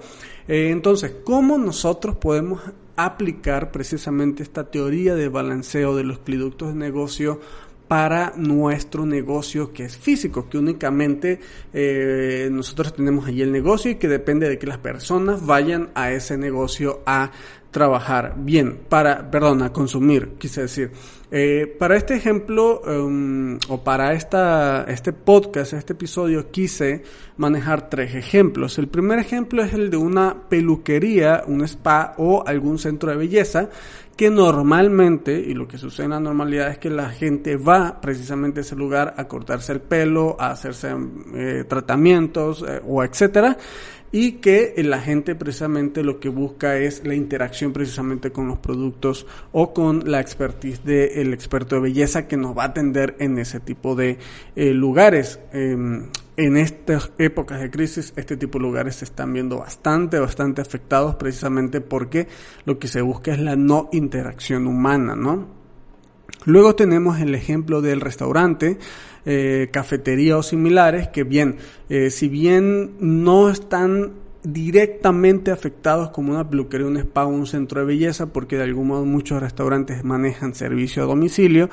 Eh, 0.48 0.70
entonces, 0.70 1.14
¿cómo 1.24 1.56
nosotros 1.56 2.16
podemos 2.16 2.60
aplicar 2.96 3.70
precisamente 3.70 4.42
esta 4.42 4.64
teoría 4.70 5.14
de 5.14 5.28
balanceo 5.28 5.94
de 5.94 6.04
los 6.04 6.18
cliductos 6.20 6.68
de 6.68 6.74
negocio 6.74 7.40
para 7.88 8.32
nuestro 8.36 9.06
negocio 9.06 9.72
que 9.72 9.84
es 9.84 9.96
físico, 9.96 10.48
que 10.48 10.58
únicamente 10.58 11.40
eh, 11.72 12.48
nosotros 12.50 12.94
tenemos 12.94 13.26
allí 13.26 13.42
el 13.42 13.52
negocio 13.52 13.90
y 13.90 13.94
que 13.96 14.08
depende 14.08 14.48
de 14.48 14.58
que 14.58 14.66
las 14.66 14.78
personas 14.78 15.44
vayan 15.44 15.90
a 15.94 16.10
ese 16.10 16.36
negocio 16.36 17.02
a 17.06 17.30
trabajar 17.70 18.34
bien, 18.38 18.78
para, 18.88 19.30
perdón, 19.30 19.62
a 19.62 19.70
consumir, 19.70 20.36
quise 20.38 20.62
decir. 20.62 20.92
Eh, 21.30 21.76
para 21.78 21.96
este 21.96 22.14
ejemplo, 22.14 22.80
um, 22.80 23.58
o 23.68 23.84
para 23.84 24.14
esta, 24.14 24.84
este 24.88 25.12
podcast, 25.12 25.74
este 25.74 25.92
episodio, 25.92 26.50
quise 26.50 27.02
manejar 27.36 27.90
tres 27.90 28.14
ejemplos. 28.14 28.78
El 28.78 28.88
primer 28.88 29.18
ejemplo 29.18 29.62
es 29.62 29.74
el 29.74 29.90
de 29.90 29.98
una 29.98 30.48
peluquería, 30.48 31.42
un 31.46 31.64
spa 31.64 32.14
o 32.16 32.44
algún 32.46 32.78
centro 32.78 33.10
de 33.10 33.16
belleza 33.16 33.68
que 34.16 34.30
normalmente, 34.30 35.38
y 35.38 35.52
lo 35.52 35.68
que 35.68 35.76
sucede 35.76 36.06
en 36.06 36.12
la 36.12 36.20
normalidad 36.20 36.70
es 36.70 36.78
que 36.78 36.88
la 36.88 37.10
gente 37.10 37.56
va 37.56 38.00
precisamente 38.00 38.60
a 38.60 38.62
ese 38.62 38.74
lugar 38.74 39.14
a 39.18 39.28
cortarse 39.28 39.72
el 39.72 39.80
pelo, 39.80 40.36
a 40.40 40.52
hacerse 40.52 40.94
eh, 41.34 41.64
tratamientos 41.68 42.64
eh, 42.66 42.80
o 42.86 43.04
etcétera, 43.04 43.58
y 44.12 44.32
que 44.32 44.74
la 44.78 45.00
gente 45.00 45.34
precisamente 45.34 46.02
lo 46.02 46.18
que 46.18 46.30
busca 46.30 46.78
es 46.78 47.04
la 47.04 47.14
interacción 47.14 47.74
precisamente 47.74 48.30
con 48.32 48.48
los 48.48 48.58
productos 48.58 49.26
o 49.52 49.74
con 49.74 50.10
la 50.10 50.20
expertise 50.20 50.82
del 50.82 51.34
experto 51.34 51.74
de 51.76 51.82
belleza 51.82 52.26
que 52.26 52.38
nos 52.38 52.56
va 52.56 52.62
a 52.62 52.66
atender 52.68 53.16
en 53.18 53.38
ese 53.38 53.60
tipo 53.60 53.94
de 53.94 54.18
eh, 54.54 54.72
lugares. 54.72 55.38
En 56.38 56.58
estas 56.58 57.12
épocas 57.16 57.60
de 57.60 57.70
crisis, 57.70 58.12
este 58.16 58.36
tipo 58.36 58.58
de 58.58 58.64
lugares 58.64 58.96
se 58.96 59.06
están 59.06 59.32
viendo 59.32 59.58
bastante, 59.58 60.18
bastante 60.18 60.60
afectados 60.60 61.14
precisamente 61.14 61.80
porque 61.80 62.28
lo 62.66 62.78
que 62.78 62.88
se 62.88 63.00
busca 63.00 63.32
es 63.32 63.40
la 63.40 63.56
no 63.56 63.88
interacción 63.92 64.66
humana, 64.66 65.16
¿no? 65.16 65.48
Luego 66.44 66.76
tenemos 66.76 67.20
el 67.20 67.34
ejemplo 67.34 67.80
del 67.80 68.02
restaurante, 68.02 68.78
eh, 69.24 69.68
cafetería 69.72 70.36
o 70.36 70.42
similares, 70.42 71.08
que 71.08 71.24
bien, 71.24 71.56
eh, 71.88 72.10
si 72.10 72.28
bien 72.28 72.96
no 73.00 73.48
están 73.48 74.12
directamente 74.52 75.50
afectados 75.50 76.10
como 76.10 76.30
una 76.30 76.48
peluquería, 76.48 76.86
un 76.86 76.96
spa 76.98 77.26
un 77.26 77.46
centro 77.46 77.80
de 77.80 77.86
belleza, 77.86 78.26
porque 78.26 78.56
de 78.56 78.62
algún 78.62 78.88
modo 78.88 79.04
muchos 79.04 79.42
restaurantes 79.42 80.04
manejan 80.04 80.54
servicio 80.54 81.02
a 81.02 81.06
domicilio. 81.06 81.68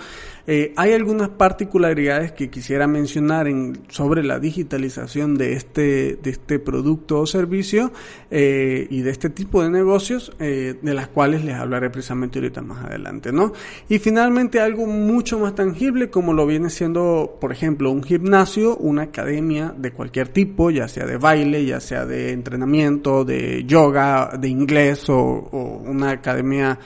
Eh, 0.46 0.74
hay 0.76 0.92
algunas 0.92 1.30
particularidades 1.30 2.32
que 2.32 2.50
quisiera 2.50 2.88
mencionar 2.88 3.48
en, 3.48 3.80
sobre 3.90 4.24
la 4.24 4.40
digitalización 4.40 5.36
de 5.36 5.54
este, 5.54 6.20
este 6.28 6.60
producto 6.60 7.22
o 7.22 7.28
servicio 7.28 7.94
eh, 8.30 8.88
y 8.90 9.02
de 9.02 9.12
este 9.12 9.30
tipo 9.30 9.64
de 9.64 9.70
negocios, 9.70 10.34
eh, 10.40 10.76
de 10.82 10.94
las 10.96 11.08
cuales 11.08 11.46
les 11.46 11.56
hablaré 11.56 11.92
precisamente 11.92 12.40
ahorita 12.40 12.62
más 12.62 12.84
adelante, 12.86 13.32
¿no? 13.32 13.54
Y 13.88 14.00
finalmente 14.00 14.60
algo 14.60 14.88
mucho 14.88 15.38
más 15.38 15.54
tangible, 15.54 16.10
como 16.10 16.34
lo 16.34 16.48
viene 16.48 16.72
siendo, 16.72 17.38
por 17.40 17.52
ejemplo, 17.52 17.92
un 17.92 18.04
gimnasio, 18.04 18.76
una 18.78 19.04
academia 19.04 19.74
de 19.78 19.92
cualquier 19.92 20.28
tipo, 20.28 20.72
ya 20.72 20.88
sea 20.88 21.06
de 21.06 21.18
baile, 21.18 21.64
ya 21.66 21.80
sea 21.80 22.06
de 22.06 22.32
entrenamiento, 22.32 22.63
de 22.66 23.64
yoga, 23.66 24.32
de 24.40 24.48
inglés 24.48 25.10
o, 25.10 25.82
una 25.86 26.12
academia 26.12 26.80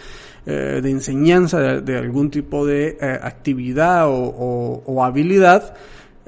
eh, 0.45 0.79
de 0.81 0.89
enseñanza 0.89 1.81
de, 1.81 1.97
algún 1.97 2.29
tipo 2.31 2.65
de 2.65 2.97
eh, 2.99 3.19
actividad 3.21 4.05
o, 4.07 5.03
habilidad. 5.03 5.75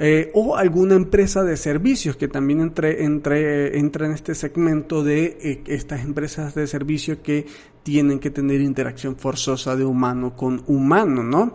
Eh, 0.01 0.31
o 0.33 0.55
alguna 0.55 0.95
empresa 0.95 1.43
de 1.43 1.57
servicios 1.57 2.15
que 2.15 2.29
también 2.29 2.61
entre, 2.61 3.03
entre, 3.03 3.77
entra 3.77 4.05
en 4.05 4.13
este 4.13 4.33
segmento 4.33 5.03
de 5.03 5.61
estas 5.67 6.05
empresas 6.05 6.55
de 6.55 6.67
servicios 6.67 7.17
que 7.21 7.45
tienen 7.83 8.19
que 8.19 8.29
tener 8.29 8.61
interacción 8.61 9.17
forzosa 9.17 9.75
de 9.75 9.83
humano 9.83 10.37
con 10.37 10.63
humano, 10.67 11.21
¿no? 11.21 11.53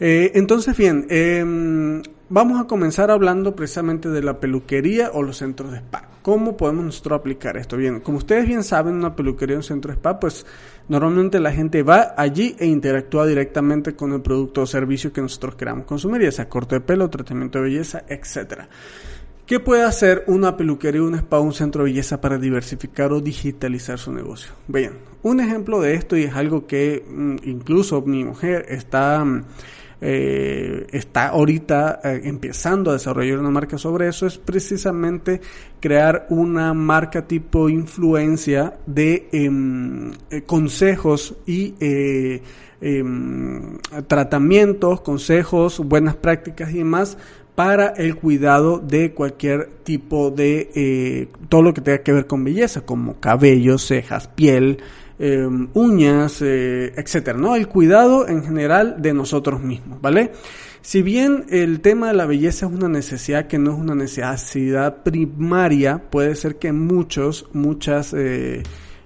entonces, 0.00 0.74
bien, 0.74 1.06
em, 1.10 2.00
vamos 2.32 2.58
a 2.58 2.64
comenzar 2.64 3.10
hablando 3.10 3.54
precisamente 3.54 4.08
de 4.08 4.22
la 4.22 4.40
peluquería 4.40 5.10
o 5.12 5.22
los 5.22 5.36
centros 5.36 5.70
de 5.70 5.78
spa. 5.78 6.08
¿Cómo 6.22 6.56
podemos 6.56 6.82
nosotros 6.82 7.20
aplicar 7.20 7.58
esto? 7.58 7.76
Bien, 7.76 8.00
como 8.00 8.16
ustedes 8.16 8.46
bien 8.46 8.64
saben, 8.64 8.94
una 8.94 9.14
peluquería 9.14 9.56
o 9.56 9.58
un 9.58 9.62
centro 9.62 9.90
de 9.90 9.98
spa, 9.98 10.18
pues 10.18 10.46
normalmente 10.88 11.38
la 11.40 11.52
gente 11.52 11.82
va 11.82 12.14
allí 12.16 12.56
e 12.58 12.64
interactúa 12.64 13.26
directamente 13.26 13.94
con 13.94 14.14
el 14.14 14.22
producto 14.22 14.62
o 14.62 14.66
servicio 14.66 15.12
que 15.12 15.20
nosotros 15.20 15.56
queramos 15.56 15.84
consumir, 15.84 16.22
ya 16.22 16.32
sea 16.32 16.48
corte 16.48 16.76
de 16.76 16.80
pelo, 16.80 17.10
tratamiento 17.10 17.58
de 17.58 17.64
belleza, 17.64 18.04
etcétera. 18.08 18.66
¿Qué 19.44 19.60
puede 19.60 19.82
hacer 19.82 20.24
una 20.28 20.56
peluquería, 20.56 21.02
un 21.02 21.16
spa, 21.16 21.38
un 21.38 21.52
centro 21.52 21.84
de 21.84 21.90
belleza 21.90 22.18
para 22.18 22.38
diversificar 22.38 23.12
o 23.12 23.20
digitalizar 23.20 23.98
su 23.98 24.10
negocio? 24.10 24.52
Bien, 24.68 24.92
un 25.22 25.40
ejemplo 25.40 25.82
de 25.82 25.96
esto 25.96 26.16
y 26.16 26.22
es 26.22 26.34
algo 26.34 26.66
que 26.66 27.04
mm, 27.06 27.36
incluso 27.44 28.00
mi 28.00 28.24
mujer 28.24 28.64
está 28.70 29.22
mm, 29.22 29.44
eh, 30.04 30.88
está 30.90 31.28
ahorita 31.28 32.00
eh, 32.02 32.22
empezando 32.24 32.90
a 32.90 32.94
desarrollar 32.94 33.38
una 33.38 33.50
marca 33.50 33.78
sobre 33.78 34.08
eso 34.08 34.26
es 34.26 34.36
precisamente 34.36 35.40
crear 35.78 36.26
una 36.28 36.74
marca 36.74 37.28
tipo 37.28 37.68
influencia 37.68 38.74
de 38.84 39.28
em, 39.30 40.10
eh, 40.28 40.42
consejos 40.44 41.36
y 41.46 41.76
em, 41.80 43.78
tratamientos, 44.08 45.02
consejos, 45.02 45.78
buenas 45.78 46.16
prácticas 46.16 46.72
y 46.72 46.78
demás 46.78 47.16
para 47.54 47.90
el 47.90 48.16
cuidado 48.16 48.80
de 48.80 49.12
cualquier 49.12 49.68
tipo 49.84 50.32
de 50.32 51.28
todo 51.48 51.62
lo 51.62 51.72
que 51.74 51.80
tenga 51.80 52.02
que 52.02 52.12
ver 52.12 52.26
con 52.26 52.42
belleza, 52.42 52.80
como 52.80 53.20
cabello, 53.20 53.78
cejas, 53.78 54.26
piel, 54.26 54.78
Em, 55.18 55.68
uñas, 55.74 56.40
eh, 56.40 56.92
etcétera, 56.96 57.38
¿no? 57.38 57.54
El 57.54 57.68
cuidado 57.68 58.26
en 58.26 58.42
general 58.42 58.96
de 58.98 59.12
nosotros 59.12 59.60
mismos, 59.60 60.00
¿vale? 60.00 60.32
Si 60.80 61.02
bien 61.02 61.44
el 61.50 61.80
tema 61.80 62.08
de 62.08 62.14
la 62.14 62.26
belleza 62.26 62.66
es 62.66 62.72
una 62.72 62.88
necesidad 62.88 63.46
que 63.46 63.58
no 63.58 63.72
es 63.72 63.78
una 63.78 63.94
necesidad 63.94 65.02
primaria, 65.04 66.02
puede 66.10 66.34
ser 66.34 66.56
que 66.56 66.72
muchos, 66.72 67.46
muchas 67.52 68.14
eh, 68.14 68.62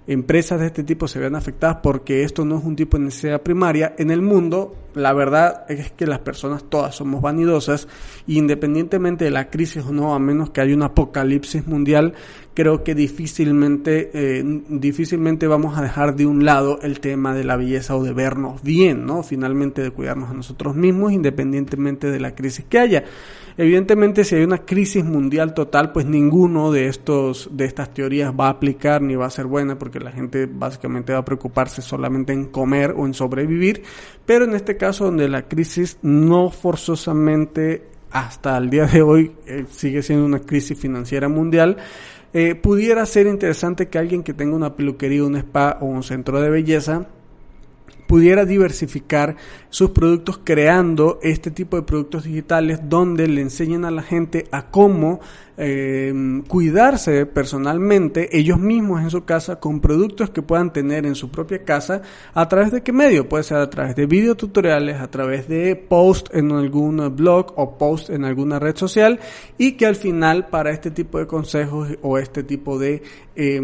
empresas 0.07 0.61
de 0.61 0.67
este 0.67 0.85
tipo 0.85 1.09
se 1.09 1.19
vean 1.19 1.35
afectadas 1.35 1.79
porque 1.83 2.23
esto 2.23 2.45
no 2.45 2.59
es 2.59 2.65
un 2.65 2.77
tipo 2.77 2.97
de 2.97 3.05
necesidad 3.05 3.43
primaria. 3.43 3.95
En 3.99 4.11
el 4.11 4.23
mundo, 4.23 4.75
la 4.95 5.13
verdad 5.13 5.65
es 5.69 5.91
que 5.91 6.07
las 6.07 6.21
personas 6.21 6.65
todas 6.69 6.95
somos 6.95 7.21
vanidosas, 7.21 7.89
independientemente 8.27 9.25
de 9.25 9.31
la 9.31 9.51
crisis 9.51 9.85
o 9.85 9.93
no, 9.93 10.15
a 10.15 10.19
menos 10.19 10.51
que 10.51 10.61
haya 10.61 10.75
un 10.75 10.83
apocalipsis 10.83 11.67
mundial, 11.67 12.15
creo 12.55 12.85
que 12.85 12.95
difícilmente, 12.95 14.11
eh, 14.15 14.45
difícilmente 14.69 15.47
vamos 15.47 15.77
a 15.77 15.83
dejar 15.83 16.15
de 16.15 16.27
un 16.27 16.45
lado 16.45 16.79
el 16.83 17.01
tema 17.01 17.35
de 17.35 17.45
la 17.45 17.57
belleza 17.57 17.97
o 17.97 18.05
de 18.05 18.13
vernos 18.13 18.63
bien, 18.63 19.07
¿no? 19.07 19.23
Finalmente 19.23 19.83
de 19.83 19.91
cuidarnos 19.91 20.31
a 20.31 20.35
nosotros 20.35 20.77
mismos, 20.77 21.13
independientemente 21.13 22.11
de 22.11 22.21
la 22.21 22.35
crisis 22.35 22.65
que 22.65 22.79
haya. 22.79 23.05
Evidentemente, 23.59 24.23
si 24.25 24.35
hay 24.35 24.43
una 24.45 24.67
crisis 24.67 25.03
mundial 25.03 25.55
total, 25.55 25.91
pues 25.93 26.05
ninguno 26.05 26.71
de 26.71 26.89
estos, 26.89 27.49
de 27.53 27.65
estas 27.65 27.95
teorías 27.95 28.35
va 28.39 28.49
a 28.49 28.51
aplicar 28.51 29.01
ni 29.01 29.15
va 29.15 29.27
a 29.27 29.31
ser 29.31 29.47
buena, 29.47 29.79
porque 29.79 29.99
la 29.99 30.13
gente 30.13 30.47
básicamente 30.47 31.15
va 31.15 31.21
a 31.21 31.25
preocuparse 31.25 31.81
solamente 31.81 32.35
en 32.35 32.47
comer 32.47 32.95
o 32.95 33.07
en 33.07 33.15
sobrevivir. 33.15 33.83
Pero 34.27 34.45
en 34.45 34.55
este 34.55 34.77
caso, 34.77 35.07
donde 35.07 35.29
la 35.29 35.49
crisis 35.49 35.99
no 36.03 36.51
forzosamente 36.51 37.85
hasta 38.11 38.59
el 38.59 38.69
día 38.69 38.87
de 38.87 39.01
hoy 39.01 39.33
eh, 39.47 39.65
sigue 39.71 40.03
siendo 40.03 40.27
una 40.27 40.41
crisis 40.41 40.79
financiera 40.79 41.29
mundial, 41.29 41.79
eh, 42.35 42.55
pudiera 42.55 43.07
ser 43.07 43.27
interesante 43.27 43.89
que 43.89 43.99
alguien 43.99 44.23
que 44.23 44.35
tenga 44.35 44.55
una 44.55 44.77
peluquería, 44.77 45.25
un 45.25 45.37
spa 45.37 45.79
o 45.81 45.87
un 45.87 46.03
centro 46.03 46.43
de 46.43 46.51
belleza 46.51 47.07
pudiera 48.07 48.45
diversificar 48.45 49.37
sus 49.71 49.91
productos 49.91 50.41
creando 50.43 51.19
este 51.23 51.51
tipo 51.51 51.77
de 51.77 51.83
productos 51.83 52.25
digitales 52.25 52.81
donde 52.89 53.29
le 53.29 53.43
enseñan 53.43 53.85
a 53.85 53.91
la 53.91 54.03
gente 54.03 54.47
a 54.51 54.71
cómo 54.71 55.21
eh, 55.59 56.43
cuidarse 56.49 57.25
personalmente 57.25 58.37
ellos 58.37 58.59
mismos 58.59 59.01
en 59.01 59.11
su 59.11 59.25
casa 59.25 59.59
con 59.59 59.81
productos 59.81 60.29
que 60.29 60.43
puedan 60.43 60.71
tener 60.71 61.07
en 61.07 61.15
su 61.15 61.31
propia 61.31 61.65
casa. 61.65 62.03
A 62.35 62.47
través 62.49 62.73
de 62.73 62.83
qué 62.83 62.93
medio 62.93 63.29
puede 63.29 63.45
ser 63.45 63.59
a 63.59 63.71
través 63.71 63.97
de 63.97 64.07
videotutoriales 64.07 65.01
a 65.01 65.11
través 65.11 65.49
de 65.49 65.77
post 65.77 66.35
en 66.35 66.53
algún 66.53 67.15
blog 67.17 67.53
o 67.57 67.79
post 67.79 68.11
en 68.11 68.25
alguna 68.25 68.59
red 68.59 68.77
social 68.77 69.21
y 69.59 69.73
que 69.73 69.87
al 69.87 69.97
final 69.97 70.49
para 70.49 70.71
este 70.71 70.91
tipo 70.91 71.19
de 71.19 71.27
consejos 71.27 71.89
o 72.03 72.19
este 72.19 72.43
tipo 72.43 72.79
de 72.79 73.03
eh, 73.35 73.61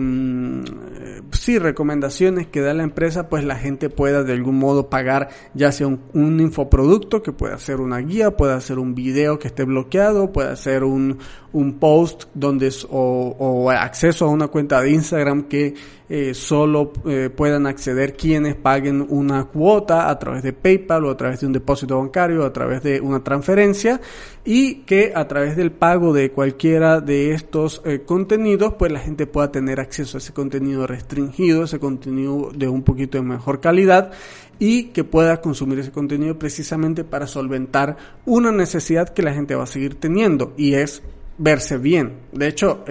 sí 1.33 1.59
recomendaciones 1.59 2.47
que 2.47 2.61
da 2.61 2.75
la 2.75 2.83
empresa 2.83 3.29
pues 3.29 3.45
la 3.45 3.57
gente 3.57 3.89
pueda 3.91 4.23
de 4.33 4.39
algún 4.39 4.59
modo 4.59 4.89
pagar 4.89 5.29
ya 5.55 5.73
sea 5.73 5.87
un, 5.87 6.41
infoproducto 6.41 7.23
que 7.23 7.33
pueda 7.33 7.59
ser 7.59 7.81
una 7.81 7.99
guía 7.99 8.37
pueda 8.37 8.61
ser 8.61 8.79
un 8.79 8.95
video 8.95 9.39
que 9.39 9.49
esté 9.49 9.65
bloqueado 9.65 10.33
puede 10.33 10.57
ser 10.57 10.85
un, 10.85 11.19
un 11.53 11.79
post 11.79 12.25
donde 12.35 12.73
o, 12.91 13.37
o, 13.39 13.71
acceso 13.71 14.27
a 14.27 14.29
una 14.29 14.49
cuenta 14.49 14.81
de 14.81 14.91
Instagram 14.91 15.45
que 15.45 15.75
eh, 16.15 16.35
solo 16.35 16.93
eh, 17.07 17.31
puedan 17.35 17.67
acceder 17.67 18.15
quienes 18.15 18.55
paguen 18.55 19.07
una 19.09 19.45
cuota 19.45 20.11
a 20.11 20.19
través 20.19 20.43
de 20.43 20.53
PayPal 20.53 21.07
o 21.07 21.11
a 21.11 21.17
través 21.17 21.41
de 21.41 21.47
un 21.47 21.55
depósito 21.55 21.99
bancario 21.99 22.43
o 22.43 22.45
a 22.45 22.53
través 22.53 22.83
de 22.83 23.01
una 23.01 23.25
transferencia 23.25 23.99
y 24.45 24.83
que 24.83 25.13
a 25.15 25.27
través 25.27 25.57
del 25.57 25.73
pago 25.73 26.13
de 26.13 26.31
cualquiera 26.31 27.01
de 27.01 27.33
estos 27.33 27.81
eh, 27.87 28.03
contenidos 28.05 28.75
pues 28.75 28.93
la 28.93 29.01
gente 29.01 29.27
pueda 29.27 29.51
tener 29.51 29.81
acceso 29.81 30.19
a 30.19 30.21
ese 30.21 30.35
contenido 30.35 30.87
restringido, 30.87 31.65
ese 31.65 31.79
contenido 31.79 32.51
de 32.55 32.69
un 32.69 32.83
poquito 32.83 33.17
de 33.17 33.25
mejor 33.25 33.61
calidad 33.61 34.13
y 34.59 34.89
que 34.89 35.05
pueda 35.05 35.41
consumir 35.41 35.79
ese 35.79 35.93
contenido 35.93 36.39
precisamente 36.39 37.05
para 37.05 37.27
solventar 37.27 37.97
una 38.27 38.53
necesidad 38.53 39.09
que 39.09 39.23
la 39.23 39.33
gente 39.33 39.55
va 39.55 39.63
a 39.63 39.67
seguir 39.67 39.95
teniendo 39.95 40.53
y 40.59 40.75
es 40.75 41.03
verse 41.39 41.79
bien. 41.79 42.19
De 42.33 42.49
hecho, 42.49 42.85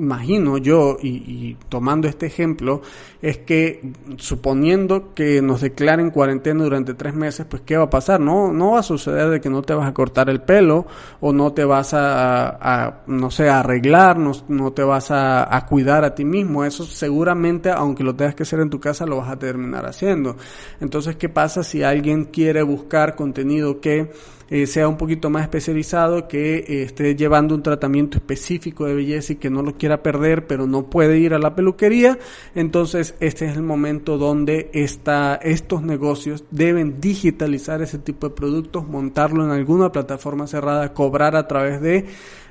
imagino 0.00 0.56
yo, 0.58 0.96
y, 1.00 1.08
y, 1.08 1.56
tomando 1.68 2.08
este 2.08 2.26
ejemplo, 2.26 2.80
es 3.20 3.38
que 3.38 3.92
suponiendo 4.16 5.12
que 5.14 5.42
nos 5.42 5.60
declaren 5.60 6.10
cuarentena 6.10 6.64
durante 6.64 6.94
tres 6.94 7.14
meses, 7.14 7.46
pues 7.48 7.62
¿qué 7.62 7.76
va 7.76 7.84
a 7.84 7.90
pasar? 7.90 8.18
No, 8.18 8.50
no 8.52 8.72
va 8.72 8.80
a 8.80 8.82
suceder 8.82 9.28
de 9.28 9.40
que 9.40 9.50
no 9.50 9.62
te 9.62 9.74
vas 9.74 9.86
a 9.86 9.92
cortar 9.92 10.30
el 10.30 10.40
pelo 10.40 10.86
o 11.20 11.32
no 11.32 11.52
te 11.52 11.64
vas 11.64 11.90
a, 11.92 13.02
no 13.06 13.30
sé, 13.30 13.50
a 13.50 13.60
arreglar, 13.60 14.18
no, 14.18 14.32
no 14.48 14.72
te 14.72 14.82
vas 14.82 15.10
a, 15.10 15.54
a, 15.54 15.66
cuidar 15.66 16.04
a 16.04 16.14
ti 16.14 16.24
mismo. 16.24 16.64
Eso 16.64 16.84
seguramente, 16.84 17.70
aunque 17.70 18.02
lo 18.02 18.14
tengas 18.16 18.34
que 18.34 18.44
hacer 18.44 18.60
en 18.60 18.70
tu 18.70 18.80
casa, 18.80 19.04
lo 19.04 19.18
vas 19.18 19.30
a 19.30 19.38
terminar 19.38 19.84
haciendo. 19.84 20.36
Entonces, 20.80 21.16
¿qué 21.16 21.28
pasa 21.28 21.62
si 21.62 21.82
alguien 21.82 22.24
quiere 22.24 22.62
buscar 22.62 23.16
contenido 23.16 23.80
que 23.80 24.10
eh, 24.50 24.66
sea 24.66 24.88
un 24.88 24.96
poquito 24.96 25.30
más 25.30 25.42
especializado, 25.42 26.28
que 26.28 26.56
eh, 26.56 26.82
esté 26.82 27.14
llevando 27.14 27.54
un 27.54 27.62
tratamiento 27.62 28.18
específico 28.18 28.84
de 28.84 28.94
belleza 28.94 29.32
y 29.32 29.36
que 29.36 29.48
no 29.48 29.62
lo 29.62 29.76
quiera 29.76 30.02
perder, 30.02 30.46
pero 30.46 30.66
no 30.66 30.90
puede 30.90 31.18
ir 31.18 31.34
a 31.34 31.38
la 31.38 31.54
peluquería, 31.54 32.18
entonces 32.54 33.14
este 33.20 33.46
es 33.46 33.56
el 33.56 33.62
momento 33.62 34.18
donde 34.18 34.70
esta, 34.72 35.36
estos 35.36 35.82
negocios 35.82 36.44
deben 36.50 37.00
digitalizar 37.00 37.80
ese 37.80 37.98
tipo 37.98 38.28
de 38.28 38.34
productos, 38.34 38.88
montarlo 38.88 39.44
en 39.44 39.50
alguna 39.50 39.92
plataforma 39.92 40.46
cerrada, 40.46 40.92
cobrar 40.92 41.36
a 41.36 41.46
través 41.46 41.80
de 41.80 42.06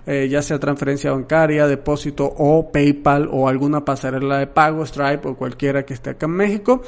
eh, 0.06 0.28
ya 0.30 0.42
sea 0.42 0.60
transferencia 0.60 1.12
bancaria, 1.12 1.68
depósito 1.68 2.26
o 2.26 2.72
PayPal 2.72 3.30
o 3.32 3.48
alguna 3.48 3.86
pasarela 3.86 4.40
de 4.40 4.48
pago, 4.48 4.86
Stripe 4.86 5.28
o 5.28 5.36
cualquiera 5.36 5.86
que 5.86 5.94
esté 5.94 6.12
acá 6.12 6.26
en 6.26 6.34
México. 6.34 6.82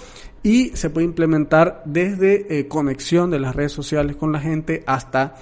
Y 0.44 0.70
se 0.76 0.90
puede 0.90 1.06
implementar 1.06 1.84
desde 1.86 2.60
eh, 2.60 2.68
conexión 2.68 3.30
de 3.30 3.40
las 3.40 3.56
redes 3.56 3.72
sociales 3.72 4.16
con 4.16 4.32
la 4.32 4.40
gente 4.40 4.84
hasta 4.88 5.36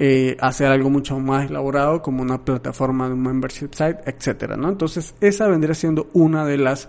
eh, 0.00 0.36
hacer 0.40 0.68
algo 0.68 0.90
mucho 0.90 1.18
más 1.18 1.50
elaborado 1.50 2.00
como 2.02 2.22
una 2.22 2.44
plataforma 2.44 3.08
de 3.08 3.14
un 3.14 3.22
membership 3.22 3.70
site, 3.72 3.98
etcétera, 4.06 4.56
¿no? 4.56 4.68
Entonces, 4.68 5.14
esa 5.20 5.48
vendría 5.48 5.74
siendo 5.74 6.08
una 6.12 6.44
de 6.44 6.56
las 6.56 6.88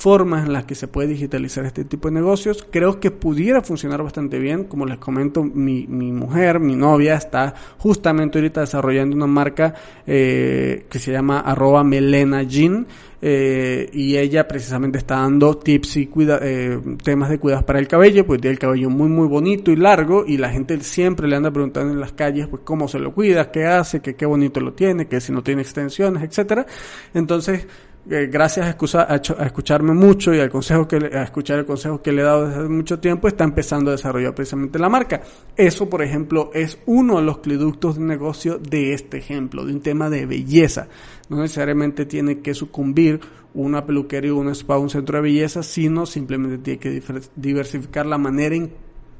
formas 0.00 0.46
en 0.46 0.54
las 0.54 0.64
que 0.64 0.74
se 0.74 0.88
puede 0.88 1.08
digitalizar 1.08 1.66
este 1.66 1.84
tipo 1.84 2.08
de 2.08 2.14
negocios. 2.14 2.66
Creo 2.70 2.98
que 2.98 3.10
pudiera 3.10 3.60
funcionar 3.60 4.02
bastante 4.02 4.38
bien. 4.38 4.64
Como 4.64 4.86
les 4.86 4.96
comento, 4.96 5.44
mi, 5.44 5.86
mi 5.86 6.10
mujer, 6.10 6.58
mi 6.58 6.74
novia, 6.74 7.16
está 7.16 7.54
justamente 7.76 8.38
ahorita 8.38 8.62
desarrollando 8.62 9.14
una 9.14 9.26
marca 9.26 9.74
eh, 10.06 10.86
que 10.88 10.98
se 10.98 11.12
llama 11.12 11.40
arroba 11.40 11.84
melena 11.84 12.42
jean. 12.42 12.86
Eh, 13.22 13.90
y 13.92 14.16
ella 14.16 14.48
precisamente 14.48 14.96
está 14.96 15.16
dando 15.16 15.58
tips 15.58 15.98
y 15.98 16.06
cuida, 16.06 16.38
eh, 16.40 16.80
temas 17.04 17.28
de 17.28 17.38
cuidados 17.38 17.64
para 17.64 17.78
el 17.78 17.86
cabello, 17.86 18.24
pues 18.26 18.40
tiene 18.40 18.52
el 18.54 18.58
cabello 18.58 18.88
muy 18.88 19.10
muy 19.10 19.28
bonito 19.28 19.70
y 19.70 19.76
largo 19.76 20.24
y 20.26 20.38
la 20.38 20.48
gente 20.48 20.80
siempre 20.80 21.28
le 21.28 21.36
anda 21.36 21.50
preguntando 21.50 21.92
en 21.92 22.00
las 22.00 22.12
calles 22.12 22.48
pues 22.48 22.62
cómo 22.64 22.88
se 22.88 22.98
lo 22.98 23.12
cuida, 23.12 23.50
qué 23.50 23.66
hace, 23.66 24.00
que 24.00 24.14
qué 24.14 24.24
bonito 24.24 24.60
lo 24.60 24.72
tiene, 24.72 25.06
que 25.06 25.20
si 25.20 25.32
no 25.32 25.42
tiene 25.42 25.60
extensiones, 25.60 26.22
etcétera. 26.22 26.64
Entonces 27.12 27.66
eh, 28.08 28.28
gracias 28.32 28.66
a, 28.66 29.12
a, 29.12 29.46
escucharme 29.46 29.92
mucho 29.92 30.32
y 30.32 30.40
al 30.40 30.48
consejo 30.48 30.88
que 30.88 30.98
le, 30.98 31.18
a 31.18 31.22
escuchar 31.22 31.58
el 31.58 31.66
consejo 31.66 32.00
que 32.00 32.12
le 32.12 32.22
he 32.22 32.24
dado 32.24 32.46
desde 32.46 32.60
hace 32.60 32.68
mucho 32.68 32.98
tiempo, 32.98 33.28
está 33.28 33.44
empezando 33.44 33.90
a 33.90 33.92
desarrollar 33.92 34.34
precisamente 34.34 34.78
la 34.78 34.88
marca. 34.88 35.22
Eso, 35.56 35.90
por 35.90 36.02
ejemplo, 36.02 36.50
es 36.54 36.78
uno 36.86 37.16
de 37.16 37.22
los 37.22 37.38
cliductos 37.38 37.96
de 37.96 38.04
negocio 38.04 38.58
de 38.58 38.94
este 38.94 39.18
ejemplo, 39.18 39.66
de 39.66 39.74
un 39.74 39.80
tema 39.80 40.08
de 40.08 40.24
belleza. 40.24 40.88
No 41.28 41.38
necesariamente 41.40 42.06
tiene 42.06 42.38
que 42.38 42.54
sucumbir 42.54 43.20
una 43.52 43.84
peluquería, 43.84 44.32
un 44.32 44.48
spa, 44.50 44.78
un 44.78 44.88
centro 44.88 45.18
de 45.18 45.22
belleza, 45.22 45.62
sino 45.62 46.06
simplemente 46.06 46.58
tiene 46.58 46.78
que 46.78 47.02
diversificar 47.36 48.06
la 48.06 48.16
manera 48.16 48.54
en, 48.54 48.72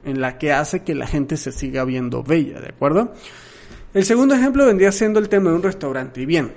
en 0.04 0.20
la 0.20 0.38
que 0.38 0.52
hace 0.52 0.82
que 0.84 0.94
la 0.94 1.06
gente 1.06 1.36
se 1.36 1.52
siga 1.52 1.84
viendo 1.84 2.22
bella, 2.22 2.60
¿de 2.60 2.68
acuerdo? 2.68 3.12
El 3.92 4.04
segundo 4.04 4.34
ejemplo 4.34 4.66
vendría 4.66 4.92
siendo 4.92 5.18
el 5.18 5.28
tema 5.28 5.50
de 5.50 5.56
un 5.56 5.62
restaurante. 5.62 6.22
Y 6.22 6.26
bien, 6.26 6.52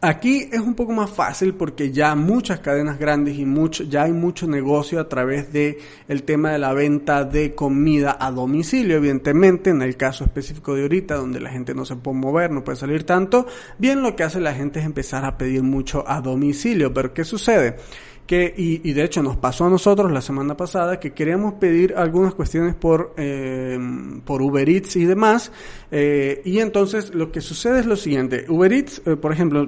Aquí 0.00 0.48
es 0.52 0.60
un 0.60 0.74
poco 0.74 0.92
más 0.92 1.10
fácil 1.10 1.54
porque 1.54 1.90
ya 1.90 2.14
muchas 2.14 2.60
cadenas 2.60 3.00
grandes 3.00 3.36
y 3.36 3.44
mucho, 3.44 3.82
ya 3.82 4.04
hay 4.04 4.12
mucho 4.12 4.46
negocio 4.46 5.00
a 5.00 5.08
través 5.08 5.52
de 5.52 5.80
el 6.06 6.22
tema 6.22 6.52
de 6.52 6.58
la 6.58 6.72
venta 6.72 7.24
de 7.24 7.56
comida 7.56 8.16
a 8.20 8.30
domicilio, 8.30 8.98
evidentemente, 8.98 9.70
en 9.70 9.82
el 9.82 9.96
caso 9.96 10.22
específico 10.22 10.76
de 10.76 10.82
ahorita, 10.82 11.16
donde 11.16 11.40
la 11.40 11.50
gente 11.50 11.74
no 11.74 11.84
se 11.84 11.96
puede 11.96 12.16
mover, 12.16 12.52
no 12.52 12.62
puede 12.62 12.76
salir 12.76 13.02
tanto, 13.02 13.48
bien 13.78 14.00
lo 14.00 14.14
que 14.14 14.22
hace 14.22 14.40
la 14.40 14.54
gente 14.54 14.78
es 14.78 14.86
empezar 14.86 15.24
a 15.24 15.36
pedir 15.36 15.64
mucho 15.64 16.04
a 16.06 16.20
domicilio, 16.20 16.94
pero 16.94 17.12
¿qué 17.12 17.24
sucede? 17.24 17.74
Que, 18.28 18.52
y, 18.54 18.86
y, 18.86 18.92
de 18.92 19.04
hecho 19.04 19.22
nos 19.22 19.38
pasó 19.38 19.64
a 19.64 19.70
nosotros 19.70 20.12
la 20.12 20.20
semana 20.20 20.54
pasada 20.54 21.00
que 21.00 21.14
queríamos 21.14 21.54
pedir 21.54 21.94
algunas 21.96 22.34
cuestiones 22.34 22.74
por, 22.74 23.14
eh, 23.16 23.78
por 24.22 24.42
Uber 24.42 24.68
Eats 24.68 24.96
y 24.96 25.06
demás. 25.06 25.50
Eh, 25.90 26.42
y 26.44 26.58
entonces 26.58 27.14
lo 27.14 27.32
que 27.32 27.40
sucede 27.40 27.80
es 27.80 27.86
lo 27.86 27.96
siguiente. 27.96 28.44
Uber 28.46 28.70
Eats, 28.70 29.00
eh, 29.06 29.16
por 29.16 29.32
ejemplo, 29.32 29.66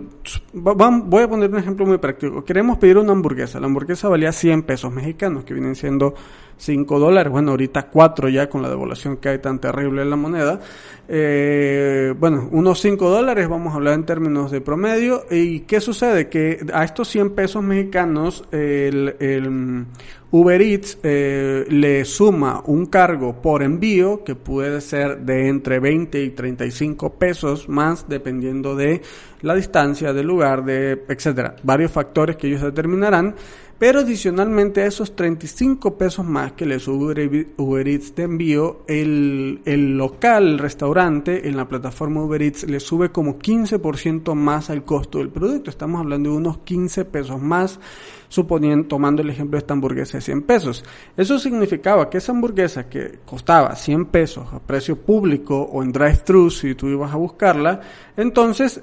voy 0.53 1.23
a 1.23 1.29
poner 1.29 1.51
un 1.51 1.59
ejemplo 1.59 1.87
muy 1.87 1.96
práctico. 1.96 2.44
Queremos 2.44 2.77
pedir 2.77 2.99
una 2.99 3.12
hamburguesa. 3.12 3.59
La 3.61 3.66
hamburguesa 3.66 4.11
valía 4.11 4.31
100 4.31 4.64
pesos 4.64 4.92
mexicanos, 4.92 5.44
que 5.44 5.55
vienen 5.55 5.75
siendo 5.75 6.14
5 6.61 6.99
dólares. 6.99 7.33
Bueno, 7.33 7.53
ahorita 7.53 7.88
4 7.88 8.29
ya 8.29 8.49
con 8.49 8.62
la 8.62 8.68
devaluación 8.68 9.16
que 9.16 9.31
hay 9.31 9.38
tan 9.38 9.59
terrible 9.59 10.03
en 10.03 10.11
la 10.11 10.16
moneda. 10.16 10.61
Eh, 11.09 12.14
bueno, 12.18 12.49
unos 12.53 12.81
5 12.81 13.09
dólares, 13.11 13.49
vamos 13.49 13.73
a 13.73 13.77
hablar 13.77 13.94
en 13.94 14.05
términos 14.05 14.51
de 14.51 14.61
promedio. 14.61 15.25
¿Y 15.31 15.61
qué 15.61 15.81
sucede? 15.81 16.29
Que 16.29 16.64
a 16.73 16.85
estos 16.85 17.09
100 17.09 17.31
pesos 17.31 17.62
mexicanos, 17.62 18.44
el, 18.52 19.86
Uber 20.32 20.62
Eats 20.62 20.98
eh, 21.02 21.64
le 21.68 22.04
suma 22.04 22.62
un 22.66 22.86
cargo 22.86 23.40
por 23.42 23.62
envío 23.62 24.22
que 24.22 24.36
puede 24.36 24.80
ser 24.80 25.20
de 25.20 25.48
entre 25.48 25.80
20 25.80 26.22
y 26.22 26.30
35 26.30 27.14
pesos 27.14 27.68
más 27.68 28.08
dependiendo 28.08 28.76
de 28.76 29.02
la 29.42 29.54
distancia 29.54 30.12
del 30.12 30.26
lugar, 30.26 30.64
de 30.64 31.02
etcétera, 31.08 31.56
varios 31.62 31.90
factores 31.90 32.36
que 32.36 32.46
ellos 32.46 32.62
determinarán. 32.62 33.34
Pero 33.81 34.01
adicionalmente 34.01 34.83
a 34.83 34.87
esos 34.87 35.16
35 35.16 35.97
pesos 35.97 36.27
más 36.27 36.53
que 36.53 36.66
le 36.66 36.79
sube 36.79 37.47
Uber 37.57 37.88
Eats 37.88 38.14
de 38.14 38.25
envío, 38.25 38.83
el, 38.87 39.97
local, 39.97 40.49
el 40.49 40.59
restaurante 40.59 41.49
en 41.49 41.57
la 41.57 41.66
plataforma 41.66 42.23
Uber 42.23 42.43
Eats 42.43 42.64
le 42.64 42.79
sube 42.79 43.11
como 43.11 43.38
15% 43.38 44.35
más 44.35 44.69
al 44.69 44.85
costo 44.85 45.16
del 45.16 45.31
producto. 45.31 45.71
Estamos 45.71 45.99
hablando 45.99 46.29
de 46.29 46.37
unos 46.37 46.59
15 46.59 47.07
pesos 47.07 47.40
más, 47.40 47.81
suponiendo, 48.29 48.87
tomando 48.87 49.23
el 49.23 49.31
ejemplo 49.31 49.57
de 49.57 49.61
esta 49.61 49.73
hamburguesa 49.73 50.19
de 50.19 50.23
100 50.25 50.43
pesos. 50.43 50.85
Eso 51.16 51.38
significaba 51.38 52.11
que 52.11 52.19
esa 52.19 52.33
hamburguesa 52.33 52.87
que 52.87 53.21
costaba 53.25 53.75
100 53.75 54.05
pesos 54.05 54.47
a 54.53 54.59
precio 54.59 54.97
público 55.01 55.59
o 55.59 55.83
en 55.83 55.90
drive-thru 55.90 56.51
si 56.51 56.75
tú 56.75 56.87
ibas 56.88 57.14
a 57.14 57.16
buscarla, 57.16 57.81
entonces 58.14 58.83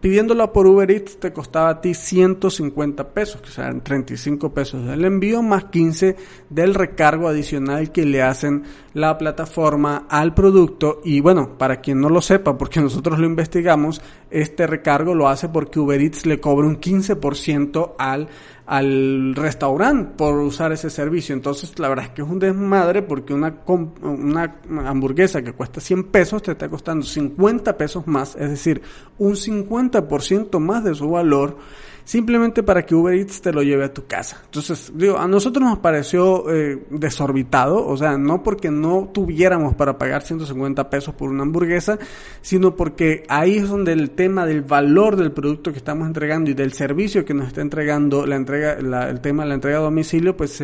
pidiéndola 0.00 0.52
por 0.52 0.66
Uber 0.66 0.90
Eats 0.90 1.18
te 1.18 1.32
costaba 1.32 1.70
a 1.70 1.80
ti 1.80 1.94
150 1.94 3.08
pesos, 3.10 3.40
que 3.40 3.50
serán 3.50 3.82
35 3.82 4.52
pesos 4.52 4.86
del 4.86 5.04
envío 5.04 5.42
más 5.42 5.64
15 5.64 6.16
del 6.48 6.74
recargo 6.74 7.28
adicional 7.28 7.92
que 7.92 8.04
le 8.04 8.22
hacen 8.22 8.64
la 8.94 9.16
plataforma 9.18 10.06
al 10.08 10.34
producto. 10.34 11.00
Y 11.04 11.20
bueno, 11.20 11.58
para 11.58 11.80
quien 11.80 12.00
no 12.00 12.08
lo 12.08 12.22
sepa, 12.22 12.56
porque 12.56 12.80
nosotros 12.82 13.18
lo 13.18 13.26
investigamos, 13.26 14.00
este 14.30 14.66
recargo 14.66 15.14
lo 15.14 15.28
hace 15.28 15.48
porque 15.48 15.80
Uber 15.80 16.00
Eats 16.00 16.26
le 16.26 16.40
cobra 16.40 16.66
un 16.66 16.80
15% 16.80 17.94
al 17.98 18.28
al 18.70 19.34
restaurante 19.34 20.12
por 20.16 20.38
usar 20.38 20.70
ese 20.70 20.90
servicio. 20.90 21.34
Entonces, 21.34 21.76
la 21.80 21.88
verdad 21.88 22.04
es 22.04 22.10
que 22.12 22.22
es 22.22 22.28
un 22.28 22.38
desmadre 22.38 23.02
porque 23.02 23.34
una, 23.34 23.52
una 23.66 24.60
hamburguesa 24.86 25.42
que 25.42 25.52
cuesta 25.54 25.80
100 25.80 26.04
pesos 26.04 26.40
te 26.44 26.52
está 26.52 26.68
costando 26.68 27.04
50 27.04 27.76
pesos 27.76 28.06
más, 28.06 28.36
es 28.36 28.48
decir, 28.48 28.80
un 29.18 29.32
50% 29.32 30.60
más 30.60 30.84
de 30.84 30.94
su 30.94 31.10
valor 31.10 31.56
simplemente 32.04 32.62
para 32.62 32.84
que 32.84 32.94
Uber 32.94 33.14
Eats 33.14 33.40
te 33.40 33.52
lo 33.52 33.62
lleve 33.62 33.84
a 33.84 33.94
tu 33.94 34.06
casa. 34.06 34.40
Entonces, 34.44 34.92
digo, 34.94 35.18
a 35.18 35.26
nosotros 35.26 35.64
nos 35.68 35.78
pareció 35.78 36.50
eh, 36.50 36.82
desorbitado, 36.90 37.86
o 37.86 37.96
sea, 37.96 38.16
no 38.16 38.42
porque 38.42 38.70
no 38.70 39.10
tuviéramos 39.12 39.74
para 39.74 39.98
pagar 39.98 40.22
150 40.22 40.90
pesos 40.90 41.14
por 41.14 41.30
una 41.30 41.42
hamburguesa, 41.42 41.98
sino 42.42 42.76
porque 42.76 43.24
ahí 43.28 43.56
es 43.56 43.68
donde 43.68 43.92
el 43.92 44.10
tema 44.10 44.46
del 44.46 44.62
valor 44.62 45.16
del 45.16 45.32
producto 45.32 45.72
que 45.72 45.78
estamos 45.78 46.06
entregando 46.06 46.50
y 46.50 46.54
del 46.54 46.72
servicio 46.72 47.24
que 47.24 47.34
nos 47.34 47.48
está 47.48 47.60
entregando 47.60 48.26
la 48.26 48.36
entrega, 48.36 48.72
el 48.74 49.20
tema 49.20 49.42
de 49.42 49.48
la 49.50 49.54
entrega 49.54 49.78
a 49.78 49.82
domicilio, 49.82 50.36
pues 50.36 50.62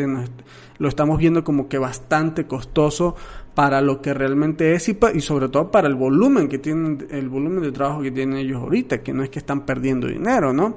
lo 0.79 0.89
estamos 0.89 1.19
viendo 1.19 1.45
como 1.45 1.69
que 1.69 1.79
bastante 1.79 2.47
costoso 2.47 3.17
para 3.55 3.81
lo 3.81 4.03
que 4.03 4.13
realmente 4.13 4.75
es 4.75 4.89
y, 4.89 4.99
y, 5.15 5.21
sobre 5.21 5.49
todo 5.49 5.71
para 5.71 5.89
el 5.89 5.95
volumen 5.95 6.49
que 6.49 6.59
tienen, 6.59 7.07
el 7.11 7.29
volumen 7.29 7.63
de 7.63 7.73
trabajo 7.73 8.03
que 8.03 8.11
tienen 8.11 8.37
ellos 8.37 8.61
ahorita, 8.61 9.03
que 9.03 9.15
no 9.15 9.23
es 9.23 9.31
que 9.31 9.39
están 9.39 9.65
perdiendo 9.65 10.07
dinero, 10.07 10.53
¿no? 10.53 10.77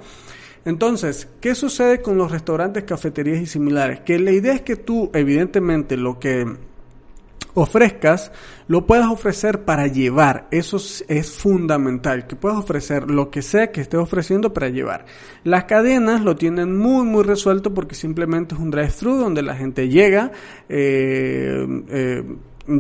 Entonces, 0.65 1.27
¿qué 1.41 1.55
sucede 1.55 2.01
con 2.01 2.17
los 2.17 2.31
restaurantes, 2.31 2.83
cafeterías 2.83 3.41
y 3.41 3.45
similares? 3.45 4.01
Que 4.01 4.19
la 4.19 4.31
idea 4.31 4.53
es 4.53 4.61
que 4.61 4.75
tú, 4.75 5.09
evidentemente, 5.13 5.97
lo 5.97 6.19
que 6.19 6.45
ofrezcas, 7.53 8.31
lo 8.67 8.85
puedas 8.85 9.07
ofrecer 9.07 9.65
para 9.65 9.87
llevar. 9.87 10.47
Eso 10.51 10.77
es 11.07 11.31
fundamental, 11.31 12.27
que 12.27 12.35
puedas 12.35 12.57
ofrecer 12.57 13.09
lo 13.09 13.29
que 13.31 13.41
sea 13.41 13.71
que 13.71 13.81
estés 13.81 13.99
ofreciendo 13.99 14.53
para 14.53 14.69
llevar. 14.69 15.05
Las 15.43 15.65
cadenas 15.65 16.21
lo 16.21 16.35
tienen 16.35 16.77
muy, 16.77 17.05
muy 17.05 17.23
resuelto 17.23 17.73
porque 17.73 17.95
simplemente 17.95 18.55
es 18.55 18.61
un 18.61 18.71
drive-thru 18.71 19.15
donde 19.15 19.41
la 19.41 19.55
gente 19.55 19.89
llega, 19.89 20.31
eh, 20.67 21.83
eh, 21.89 22.23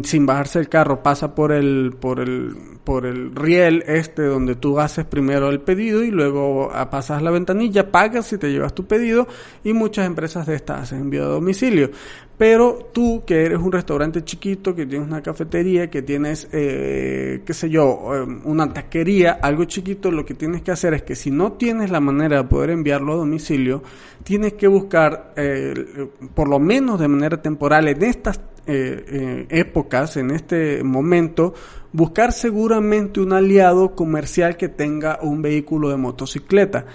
sin 0.03 0.25
bajarse 0.25 0.59
el 0.59 0.69
carro, 0.69 1.01
pasa 1.01 1.33
por 1.35 1.51
el, 1.51 1.95
por 1.99 2.19
el, 2.19 2.55
por 2.83 3.05
el 3.05 3.35
riel 3.35 3.83
este 3.87 4.23
donde 4.23 4.55
tú 4.55 4.79
haces 4.79 5.05
primero 5.05 5.49
el 5.49 5.61
pedido 5.61 6.03
y 6.03 6.11
luego 6.11 6.71
pasas 6.89 7.21
la 7.21 7.31
ventanilla, 7.31 7.91
pagas 7.91 8.31
y 8.33 8.37
te 8.37 8.51
llevas 8.51 8.73
tu 8.73 8.85
pedido 8.85 9.27
y 9.63 9.73
muchas 9.73 10.05
empresas 10.05 10.45
de 10.47 10.55
estas 10.55 10.81
hacen 10.81 11.01
envío 11.01 11.25
a 11.25 11.27
domicilio. 11.27 11.91
Pero 12.39 12.89
tú 12.93 13.23
que 13.27 13.43
eres 13.43 13.59
un 13.59 13.69
restaurante 13.69 14.23
chiquito, 14.23 14.73
que 14.73 14.85
tienes 14.85 15.05
una 15.05 15.21
cafetería, 15.21 15.89
que 15.89 16.01
tienes, 16.03 16.47
eh, 16.53 17.41
qué 17.45 17.53
sé 17.53 17.69
yo, 17.69 18.15
em, 18.15 18.39
una 18.45 18.71
taquería, 18.71 19.39
algo 19.41 19.65
chiquito, 19.65 20.09
lo 20.09 20.25
que 20.25 20.35
tienes 20.35 20.61
que 20.61 20.71
hacer 20.71 20.93
es 20.93 21.03
que 21.03 21.17
si 21.17 21.31
no 21.31 21.51
tienes 21.53 21.91
la 21.91 21.99
manera 21.99 22.37
de 22.37 22.43
poder 22.47 22.69
enviarlo 22.69 23.11
a 23.11 23.15
domicilio, 23.17 23.83
tienes 24.23 24.53
que 24.53 24.67
buscar, 24.67 25.33
eh, 25.35 25.73
por 26.33 26.47
lo 26.47 26.59
menos 26.59 26.97
de 27.01 27.09
manera 27.09 27.41
temporal, 27.41 27.89
en 27.89 28.03
estas 28.03 28.48
eh, 28.67 29.45
épocas, 29.49 30.17
en 30.17 30.31
este 30.31 30.83
momento, 30.83 31.53
buscar 31.91 32.31
seguramente 32.31 33.19
un 33.19 33.33
aliado 33.33 33.95
comercial 33.95 34.57
que 34.57 34.69
tenga 34.69 35.19
un 35.21 35.41
vehículo 35.41 35.89
de 35.89 35.97
motocicleta 35.97 36.85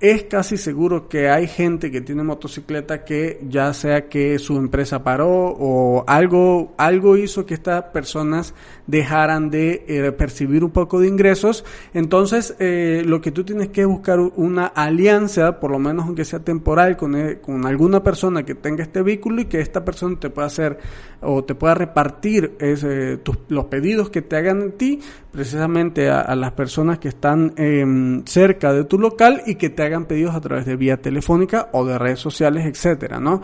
es 0.00 0.24
casi 0.24 0.56
seguro 0.56 1.08
que 1.08 1.28
hay 1.28 1.48
gente 1.48 1.90
que 1.90 2.00
tiene 2.00 2.22
motocicleta 2.22 3.04
que 3.04 3.40
ya 3.48 3.72
sea 3.72 4.08
que 4.08 4.38
su 4.38 4.56
empresa 4.56 5.02
paró 5.02 5.56
o 5.58 6.04
algo, 6.06 6.74
algo 6.76 7.16
hizo 7.16 7.44
que 7.44 7.54
estas 7.54 7.84
personas 7.84 8.54
dejaran 8.86 9.50
de 9.50 9.84
eh, 9.88 10.12
percibir 10.12 10.62
un 10.62 10.70
poco 10.70 11.00
de 11.00 11.08
ingresos. 11.08 11.64
Entonces, 11.94 12.54
eh, 12.60 13.02
lo 13.04 13.20
que 13.20 13.32
tú 13.32 13.44
tienes 13.44 13.68
que 13.68 13.84
buscar 13.84 14.20
una 14.20 14.66
alianza, 14.66 15.58
por 15.58 15.72
lo 15.72 15.80
menos 15.80 16.06
aunque 16.06 16.24
sea 16.24 16.40
temporal, 16.40 16.96
con, 16.96 17.16
eh, 17.16 17.40
con 17.40 17.66
alguna 17.66 18.02
persona 18.02 18.44
que 18.44 18.54
tenga 18.54 18.84
este 18.84 19.02
vehículo 19.02 19.42
y 19.42 19.46
que 19.46 19.60
esta 19.60 19.84
persona 19.84 20.18
te 20.20 20.30
pueda 20.30 20.46
hacer 20.46 20.78
o 21.20 21.42
te 21.42 21.56
pueda 21.56 21.74
repartir 21.74 22.56
los 23.48 23.64
pedidos 23.64 24.10
que 24.10 24.22
te 24.22 24.36
hagan 24.36 24.62
en 24.62 24.72
ti 24.72 25.00
precisamente 25.32 26.10
a, 26.10 26.34
las 26.34 26.52
personas 26.52 26.98
que 26.98 27.08
están 27.08 27.52
em, 27.56 28.24
cerca 28.24 28.72
de 28.72 28.84
tu 28.84 28.98
local 28.98 29.42
y 29.46 29.56
que 29.56 29.70
te 29.70 29.82
hagan 29.88 30.06
pedidos 30.06 30.34
a 30.34 30.40
través 30.40 30.64
de 30.64 30.76
vía 30.76 30.96
telefónica 30.98 31.68
o 31.72 31.84
de 31.84 31.98
redes 31.98 32.20
sociales, 32.20 32.64
etcétera, 32.66 33.18
¿no? 33.20 33.42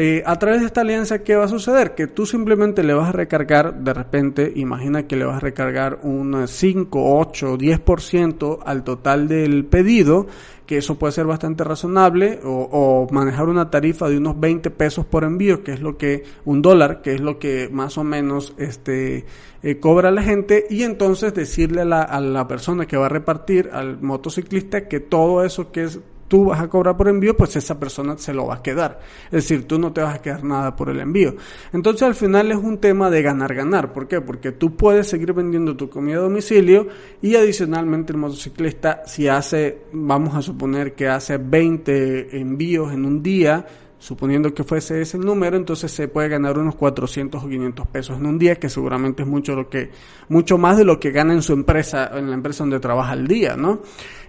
Eh, 0.00 0.22
a 0.24 0.38
través 0.38 0.60
de 0.60 0.66
esta 0.66 0.82
alianza, 0.82 1.24
¿qué 1.24 1.34
va 1.34 1.46
a 1.46 1.48
suceder? 1.48 1.96
Que 1.96 2.06
tú 2.06 2.24
simplemente 2.24 2.84
le 2.84 2.94
vas 2.94 3.08
a 3.08 3.12
recargar, 3.12 3.82
de 3.82 3.92
repente, 3.92 4.52
imagina 4.54 5.08
que 5.08 5.16
le 5.16 5.24
vas 5.24 5.38
a 5.38 5.40
recargar 5.40 5.98
un 6.04 6.46
5, 6.46 7.18
8, 7.18 7.58
10% 7.58 8.60
al 8.64 8.84
total 8.84 9.26
del 9.26 9.64
pedido, 9.64 10.28
que 10.66 10.76
eso 10.76 11.00
puede 11.00 11.14
ser 11.14 11.26
bastante 11.26 11.64
razonable, 11.64 12.38
o, 12.44 13.08
manejar 13.10 13.48
una 13.48 13.70
tarifa 13.70 14.08
de 14.08 14.18
unos 14.18 14.38
20 14.38 14.70
pesos 14.70 15.04
por 15.04 15.24
envío, 15.24 15.64
que 15.64 15.72
es 15.72 15.80
lo 15.80 15.98
que, 15.98 16.22
un 16.44 16.62
dólar, 16.62 17.02
que 17.02 17.14
es 17.14 17.20
lo 17.20 17.40
que 17.40 17.68
más 17.68 17.98
o 17.98 18.04
menos 18.04 18.54
este, 18.56 19.24
eh, 19.64 19.80
cobra 19.80 20.12
la 20.12 20.22
gente, 20.22 20.66
y 20.70 20.84
entonces 20.84 21.34
decirle 21.34 21.80
a 21.80 21.84
la, 21.84 22.02
a 22.02 22.20
la 22.20 22.46
persona 22.46 22.86
que 22.86 22.96
va 22.96 23.06
a 23.06 23.08
repartir, 23.08 23.70
al 23.72 24.00
motociclista, 24.00 24.86
que 24.86 25.00
todo 25.00 25.44
eso 25.44 25.72
que 25.72 25.82
es 25.82 25.98
tú 26.28 26.44
vas 26.44 26.60
a 26.60 26.68
cobrar 26.68 26.96
por 26.96 27.08
envío, 27.08 27.36
pues 27.36 27.56
esa 27.56 27.78
persona 27.80 28.16
se 28.18 28.32
lo 28.32 28.46
va 28.46 28.56
a 28.56 28.62
quedar. 28.62 29.00
Es 29.26 29.44
decir, 29.44 29.66
tú 29.66 29.78
no 29.78 29.92
te 29.92 30.02
vas 30.02 30.14
a 30.14 30.22
quedar 30.22 30.44
nada 30.44 30.76
por 30.76 30.90
el 30.90 31.00
envío. 31.00 31.34
Entonces 31.72 32.02
al 32.02 32.14
final 32.14 32.50
es 32.52 32.58
un 32.58 32.78
tema 32.78 33.10
de 33.10 33.22
ganar-ganar. 33.22 33.92
¿Por 33.92 34.06
qué? 34.06 34.20
Porque 34.20 34.52
tú 34.52 34.76
puedes 34.76 35.08
seguir 35.08 35.32
vendiendo 35.32 35.76
tu 35.76 35.88
comida 35.88 36.18
a 36.18 36.20
domicilio 36.20 36.86
y 37.22 37.34
adicionalmente 37.34 38.12
el 38.12 38.18
motociclista, 38.18 39.02
si 39.06 39.26
hace, 39.26 39.78
vamos 39.92 40.34
a 40.36 40.42
suponer 40.42 40.94
que 40.94 41.08
hace 41.08 41.38
20 41.38 42.38
envíos 42.38 42.92
en 42.92 43.04
un 43.04 43.22
día, 43.22 43.66
suponiendo 43.98 44.54
que 44.54 44.62
fuese 44.62 45.00
ese 45.00 45.16
el 45.16 45.24
número, 45.24 45.56
entonces 45.56 45.90
se 45.90 46.08
puede 46.08 46.28
ganar 46.28 46.56
unos 46.58 46.76
400 46.76 47.42
o 47.42 47.48
500 47.48 47.86
pesos 47.88 48.18
en 48.18 48.26
un 48.26 48.38
día, 48.38 48.56
que 48.56 48.68
seguramente 48.68 49.22
es 49.22 49.28
mucho 49.28 49.54
lo 49.56 49.68
que 49.68 49.90
mucho 50.28 50.56
más 50.56 50.76
de 50.76 50.84
lo 50.84 51.00
que 51.00 51.10
gana 51.10 51.32
en 51.32 51.42
su 51.42 51.52
empresa, 51.52 52.10
en 52.14 52.28
la 52.30 52.34
empresa 52.34 52.62
donde 52.62 52.80
trabaja 52.80 53.12
al 53.12 53.26
día, 53.26 53.56
¿no? 53.56 53.80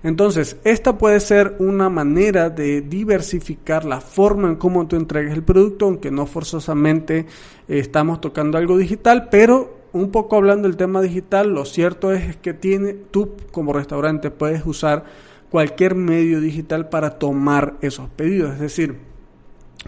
Entonces, 0.02 0.58
esta 0.64 0.98
puede 0.98 1.20
ser 1.20 1.56
una 1.60 1.90
manera 1.90 2.50
de 2.50 2.82
diversificar 2.82 3.86
la 3.86 4.02
forma 4.02 4.48
en 4.48 4.56
cómo 4.56 4.88
tú 4.88 4.96
entregues 4.96 5.34
el 5.34 5.44
producto, 5.44 5.86
aunque 5.86 6.10
no 6.10 6.26
forzosamente 6.26 7.28
estamos 7.68 8.22
tocando 8.22 8.58
algo 8.58 8.78
digital, 8.78 9.28
pero 9.30 9.78
un 9.92 10.12
poco 10.12 10.36
hablando 10.36 10.68
del 10.68 10.78
tema 10.78 11.02
digital, 11.02 11.54
lo 11.54 11.66
cierto 11.66 12.12
es 12.12 12.38
que 12.38 12.54
tiene 12.54 12.94
tú 12.94 13.36
como 13.52 13.74
restaurante 13.74 14.32
puedes 14.32 14.66
usar 14.66 15.06
cualquier 15.50 15.96
medio 15.96 16.40
digital 16.40 16.90
para 16.90 17.18
tomar 17.18 17.76
esos 17.82 18.08
pedidos, 18.10 18.54
es 18.54 18.60
decir, 18.60 19.09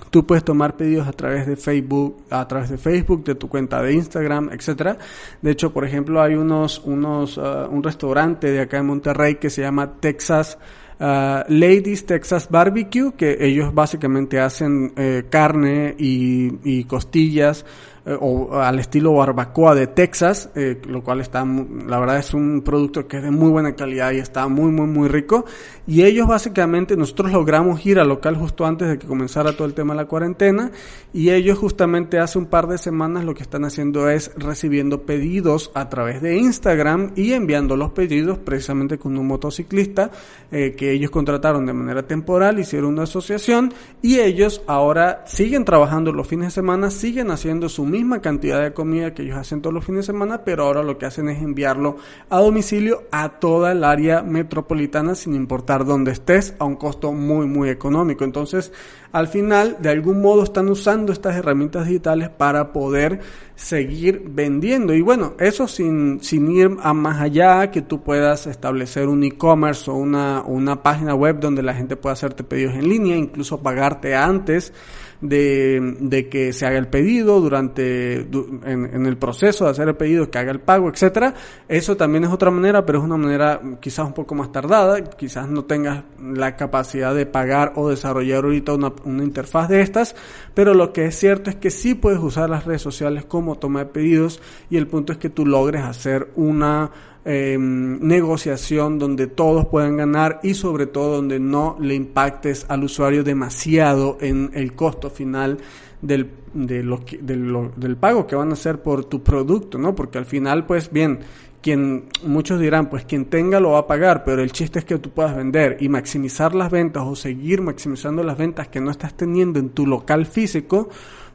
Tú 0.10 0.25
puedes 0.25 0.43
tomar 0.43 0.77
pedidos 0.77 1.08
a 1.08 1.12
través 1.12 1.45
de 1.45 1.58
Facebook, 1.58 2.23
a 2.30 2.47
través 2.47 2.69
de 2.69 2.77
Facebook, 2.77 3.23
de 3.23 3.36
tu 3.36 3.49
cuenta 3.49 3.82
de 3.82 3.93
Instagram, 3.93 4.49
etcétera. 4.51 4.97
De 5.41 5.51
hecho, 5.51 5.73
por 5.73 5.86
ejemplo, 5.86 6.21
hay 6.21 6.36
unos, 6.36 6.82
unos, 6.86 7.38
uh, 7.38 7.67
un 7.69 7.84
restaurante 7.84 8.51
de 8.51 8.62
acá 8.62 8.77
en 8.77 8.86
Monterrey 8.86 9.36
que 9.36 9.49
se 9.49 9.62
llama 9.62 9.99
Texas 9.99 10.58
uh, 11.01 11.43
Ladies 11.47 12.06
Texas 12.06 12.47
Barbecue, 12.49 13.13
que 13.17 13.38
ellos 13.39 13.73
básicamente 13.73 14.39
hacen 14.39 14.93
eh, 14.95 15.25
carne 15.30 15.95
y, 15.97 16.51
y 16.63 16.84
costillas 16.86 17.65
eh, 18.03 18.17
o 18.19 18.55
al 18.59 18.79
estilo 18.79 19.13
barbacoa 19.13 19.75
de 19.75 19.85
Texas, 19.85 20.49
eh, 20.55 20.81
lo 20.87 21.03
cual 21.03 21.21
está, 21.21 21.45
la 21.45 21.99
verdad 21.99 22.17
es 22.17 22.33
un 22.33 22.61
producto 22.61 23.07
que 23.07 23.17
es 23.17 23.23
de 23.23 23.29
muy 23.29 23.49
buena 23.49 23.75
calidad 23.75 24.11
y 24.11 24.17
está 24.17 24.47
muy, 24.47 24.71
muy, 24.71 24.87
muy 24.87 25.07
rico. 25.07 25.45
Y 25.85 26.03
ellos 26.03 26.27
básicamente, 26.27 26.97
nosotros 26.97 27.31
logramos 27.31 27.85
ir 27.85 27.99
al 27.99 28.07
local 28.07 28.35
justo 28.37 28.65
antes 28.65 28.87
de 28.87 28.97
que 28.97 29.05
comenzara 29.05 29.53
todo 29.53 29.67
el 29.67 29.75
tema 29.75 29.93
de 29.93 29.97
la 29.97 30.05
cuarentena 30.05 30.71
y 31.13 31.29
ellos 31.29 31.59
justamente 31.59 32.17
hace 32.17 32.39
un 32.39 32.47
par 32.47 32.67
de 32.67 32.77
semanas 32.77 33.23
lo 33.23 33.35
que 33.35 33.43
están 33.43 33.65
haciendo 33.65 34.09
es 34.09 34.31
recibiendo 34.35 35.03
pedidos 35.03 35.71
a 35.75 35.89
través 35.89 36.21
de 36.21 36.37
Instagram 36.37 37.11
y 37.15 37.33
enviando 37.33 37.75
los 37.75 37.91
pedidos 37.91 38.39
precisamente 38.39 38.97
con 38.97 39.17
un 39.17 39.27
motociclista 39.27 40.09
eh, 40.51 40.73
que 40.75 40.91
ellos 40.91 41.11
contrataron 41.11 41.65
de 41.65 41.73
manera 41.73 42.07
temporal, 42.07 42.59
hicieron 42.59 42.93
una 42.93 43.03
asociación 43.03 43.73
y 44.01 44.19
ellos 44.19 44.63
ahora 44.65 45.23
siguen 45.27 45.65
trabajando 45.65 46.11
los 46.11 46.27
fines 46.27 46.47
de 46.47 46.51
semana, 46.51 46.89
siguen 46.89 47.29
haciendo 47.29 47.69
su 47.69 47.90
misma 47.91 48.21
cantidad 48.21 48.62
de 48.63 48.73
comida 48.73 49.13
que 49.13 49.21
ellos 49.21 49.38
hacen 49.38 49.62
todos 49.62 49.73
los 49.73 49.86
fines 49.86 50.08
de 50.08 50.13
semana, 50.13 50.43
pero 50.43 50.63
ahora 50.63 50.82
lo 50.82 50.97
que 50.97 51.06
hacen 51.06 51.30
es 51.30 51.41
enviarlo 51.41 51.97
a 52.30 52.39
domicilio 52.39 53.04
a 53.12 53.39
toda 53.39 53.73
el 53.73 53.84
área 53.84 54.23
metropolitana 54.23 55.13
sin 55.13 55.36
importar 55.36 55.86
dónde 55.86 56.12
estés 56.12 56.56
a 56.58 56.65
un 56.65 56.75
costo 56.75 57.12
muy 57.12 57.45
muy 57.45 57.69
económico. 57.69 58.23
Entonces, 58.23 58.71
al 59.12 59.27
final, 59.27 59.77
de 59.80 59.89
algún 59.89 60.21
modo 60.21 60.43
están 60.43 60.69
usando 60.69 61.12
estas 61.12 61.36
herramientas 61.36 61.86
digitales 61.86 62.30
para 62.30 62.71
poder 62.71 63.19
seguir 63.56 64.23
vendiendo. 64.25 64.93
Y 64.93 65.01
bueno, 65.01 65.34
eso 65.38 65.67
sin, 65.67 66.21
sin 66.21 66.49
ir 66.49 66.77
a 66.82 66.93
más 66.93 67.21
allá, 67.21 67.69
que 67.71 67.82
tú 67.82 68.01
puedas 68.01 68.47
establecer 68.47 69.08
un 69.08 69.23
e-commerce 69.23 69.91
o 69.91 69.95
una, 69.95 70.41
una 70.41 70.82
página 70.82 71.13
web 71.13 71.39
donde 71.39 71.62
la 71.62 71.73
gente 71.73 71.97
pueda 71.97 72.13
hacerte 72.13 72.43
pedidos 72.43 72.75
en 72.75 72.88
línea, 72.88 73.17
incluso 73.17 73.62
pagarte 73.62 74.15
antes 74.15 74.73
de, 75.21 75.95
de 75.99 76.27
que 76.29 76.51
se 76.51 76.65
haga 76.65 76.77
el 76.77 76.88
pedido 76.88 77.39
durante 77.39 78.21
en, 78.21 79.05
el 79.05 79.17
proceso 79.17 79.65
de 79.65 79.71
hacer 79.71 79.88
el 79.88 79.95
pedido, 79.95 80.29
que 80.29 80.38
haga 80.39 80.51
el 80.51 80.60
pago, 80.60 80.89
etcétera. 80.89 81.34
Eso 81.67 81.95
también 81.95 82.23
es 82.23 82.31
otra 82.31 82.51
manera, 82.51 82.86
pero 82.86 82.99
es 82.99 83.05
una 83.05 83.17
manera 83.17 83.62
quizás 83.79 84.05
un 84.05 84.13
poco 84.13 84.36
más 84.36 84.51
tardada, 84.51 85.03
quizás 85.03 85.47
no 85.47 85.65
tengas 85.65 86.03
la 86.19 86.55
capacidad 86.55 87.13
de 87.13 87.25
pagar 87.25 87.73
o 87.75 87.89
desarrollar 87.89 88.43
ahorita 88.43 88.73
una, 88.73 88.91
una 89.05 89.23
interfaz 89.23 89.69
de 89.69 89.81
estas, 89.81 90.15
pero 90.53 90.73
lo 90.73 90.91
que 90.91 91.05
es 91.05 91.15
cierto 91.15 91.49
es 91.49 91.55
que 91.55 91.69
sí 91.69 91.93
puedes 91.93 92.19
usar 92.19 92.49
las 92.49 92.65
redes 92.65 92.81
sociales 92.81 93.25
como 93.25 93.57
toma 93.57 93.79
de 93.79 93.86
pedidos 93.86 94.41
y 94.69 94.77
el 94.77 94.88
punto 94.88 95.13
es 95.13 95.19
que 95.19 95.29
tú 95.29 95.45
logres 95.45 95.84
hacer 95.84 96.29
una 96.36 96.91
Em, 97.23 97.99
negociación 97.99 98.97
donde 98.97 99.27
todos 99.27 99.67
puedan 99.67 99.95
ganar 99.95 100.39
y 100.41 100.55
sobre 100.55 100.88
todo 100.88 101.17
donde 101.17 101.39
no 101.39 101.77
le 101.79 101.93
impactes 101.93 102.65
al 102.67 102.84
usuario 102.84 103.23
demasiado 103.23 104.17
en 104.21 104.49
el 104.55 104.73
costo 104.73 105.12
final 105.12 105.60
del, 106.01 106.31
de 106.55 106.81
del 106.81 107.95
pago 107.97 108.25
que 108.25 108.36
van 108.36 108.49
a 108.49 108.53
hacer 108.53 108.81
por 108.81 109.05
tu 109.05 109.21
producto, 109.21 109.77
¿no? 109.77 109.93
Porque 109.93 110.17
al 110.17 110.25
final, 110.25 110.65
pues 110.65 110.91
bien, 110.91 111.19
quien 111.62 112.05
muchos 112.23 112.60
dirán, 112.60 112.89
pues 112.89 113.05
quien 113.05 113.25
tenga 113.25 113.60
lo 113.60 113.73
va 113.73 113.79
a 113.79 113.88
pagar, 113.88 114.23
pero 114.23 114.41
el 114.41 114.51
chiste 114.51 114.79
es 114.79 114.86
que 114.86 114.97
tú 114.97 115.12
puedas 115.12 115.36
vender 115.36 115.77
y 115.79 115.89
maximizar 115.89 116.55
las 116.55 116.71
ventas 116.71 117.03
o 117.05 117.15
seguir 117.15 117.62
maximizando 117.62 118.23
las 118.23 118.36
ventas 118.36 118.67
que 118.67 118.81
no 118.81 118.89
estás 118.89 119.15
teniendo 119.15 119.60
en 119.60 119.69
tu 119.69 119.86
local 119.86 120.25
físico, 120.25 120.89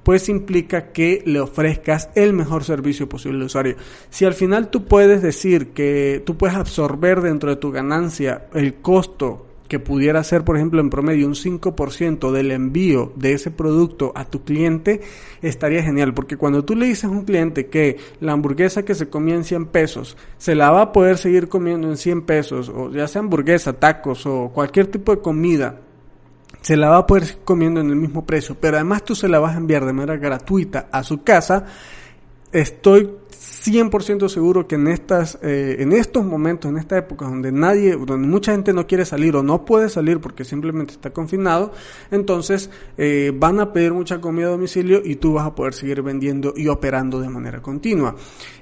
pues 0.07 0.29
implica 0.29 0.92
que 0.92 1.21
le 1.27 1.40
ofrezcas 1.40 2.11
el 2.14 2.33
mejor 2.33 2.62
servicio 2.62 3.09
posible 3.09 3.38
al 3.38 3.47
usuario. 3.47 3.75
Si 4.09 4.25
al 4.25 4.35
final 4.35 4.71
tú 4.71 4.85
puedes 4.85 5.21
decir 5.21 5.71
que 5.71 6.23
tú 6.25 6.37
puedes 6.37 6.57
absorber 6.57 7.23
dentro 7.23 7.51
de 7.51 7.57
tu 7.57 7.73
ganancia 7.73 8.47
el 8.55 8.75
costo 8.75 9.47
que 9.66 9.81
pudiera 9.81 10.23
ser, 10.23 10.45
por 10.45 10.55
ejemplo, 10.55 10.81
en 10.81 10.90
promedio 10.90 11.27
un 11.27 11.35
5% 11.35 12.31
del 12.31 12.53
envío 12.53 13.12
de 13.16 13.33
ese 13.33 13.51
producto 13.51 14.12
a 14.14 14.27
tu 14.27 14.45
cliente, 14.45 15.01
estaría 15.42 15.83
genial. 15.83 16.14
Porque 16.14 16.37
cuando 16.37 16.64
tú 16.64 16.77
le 16.77 16.87
dices 16.87 17.07
a 17.07 17.09
un 17.09 17.25
cliente 17.25 17.66
que 17.66 17.97
la 18.21 18.31
hamburguesa 18.31 18.85
que 18.85 18.95
se 18.95 19.09
comía 19.09 19.35
en 19.35 19.42
100 19.42 19.66
pesos, 19.66 20.16
se 20.38 20.55
la 20.55 20.71
va 20.71 20.83
a 20.83 20.92
poder 20.92 21.19
seguir 21.19 21.49
comiendo 21.49 21.90
en 21.90 21.97
100 21.97 22.23
pesos, 22.23 22.69
o 22.69 22.92
ya 22.92 23.09
sea 23.09 23.23
hamburguesa, 23.23 23.73
tacos 23.73 24.25
o 24.25 24.53
cualquier 24.55 24.87
tipo 24.87 25.16
de 25.16 25.21
comida, 25.21 25.81
se 26.66 26.76
la 26.76 26.88
va 26.88 26.96
a 26.96 27.07
poder 27.07 27.38
comiendo 27.44 27.81
en 27.81 27.90
el 27.90 27.94
mismo 27.94 28.26
precio, 28.26 28.57
pero 28.61 28.76
además 28.76 29.05
tú 29.05 29.14
se 29.14 29.29
la 29.29 29.38
vas 29.38 29.55
a 29.55 29.59
enviar 29.59 29.87
de 29.87 29.92
manera 29.92 30.16
gratuita 30.16 30.88
a 30.90 31.05
su 31.05 31.22
casa, 31.22 31.64
estoy 32.50 33.09
100% 33.31 34.29
seguro 34.29 34.66
que 34.66 34.74
en 34.74 34.88
estas 34.88 35.38
eh, 35.42 35.76
en 35.79 35.92
estos 35.92 36.24
momentos, 36.24 36.68
en 36.68 36.79
esta 36.79 36.98
época 36.98 37.24
donde 37.24 37.52
nadie, 37.52 37.92
donde 37.92 38.26
mucha 38.26 38.50
gente 38.50 38.72
no 38.72 38.85
quiere 38.85 39.05
salir 39.05 39.37
o 39.37 39.44
no 39.44 39.64
puede 39.64 39.88
salir 39.88 40.18
porque 40.18 40.44
simplemente 40.44 40.94
está 40.94 41.11
confinado, 41.11 41.72
entonces 42.11 42.68
eh, 42.98 43.33
van 43.33 43.61
a 43.61 43.72
pedir 43.72 43.92
mucha 43.92 44.20
comida 44.20 44.46
a 44.46 44.50
domicilio 44.50 45.02
y 45.05 45.14
tú 45.16 45.35
vas 45.35 45.46
a 45.46 45.55
poder 45.55 45.72
seguir 45.72 46.02
vendiendo 46.02 46.52
y 46.57 46.66
operando 46.66 47.20
de 47.20 47.29
manera 47.29 47.62
continua. 47.62 48.16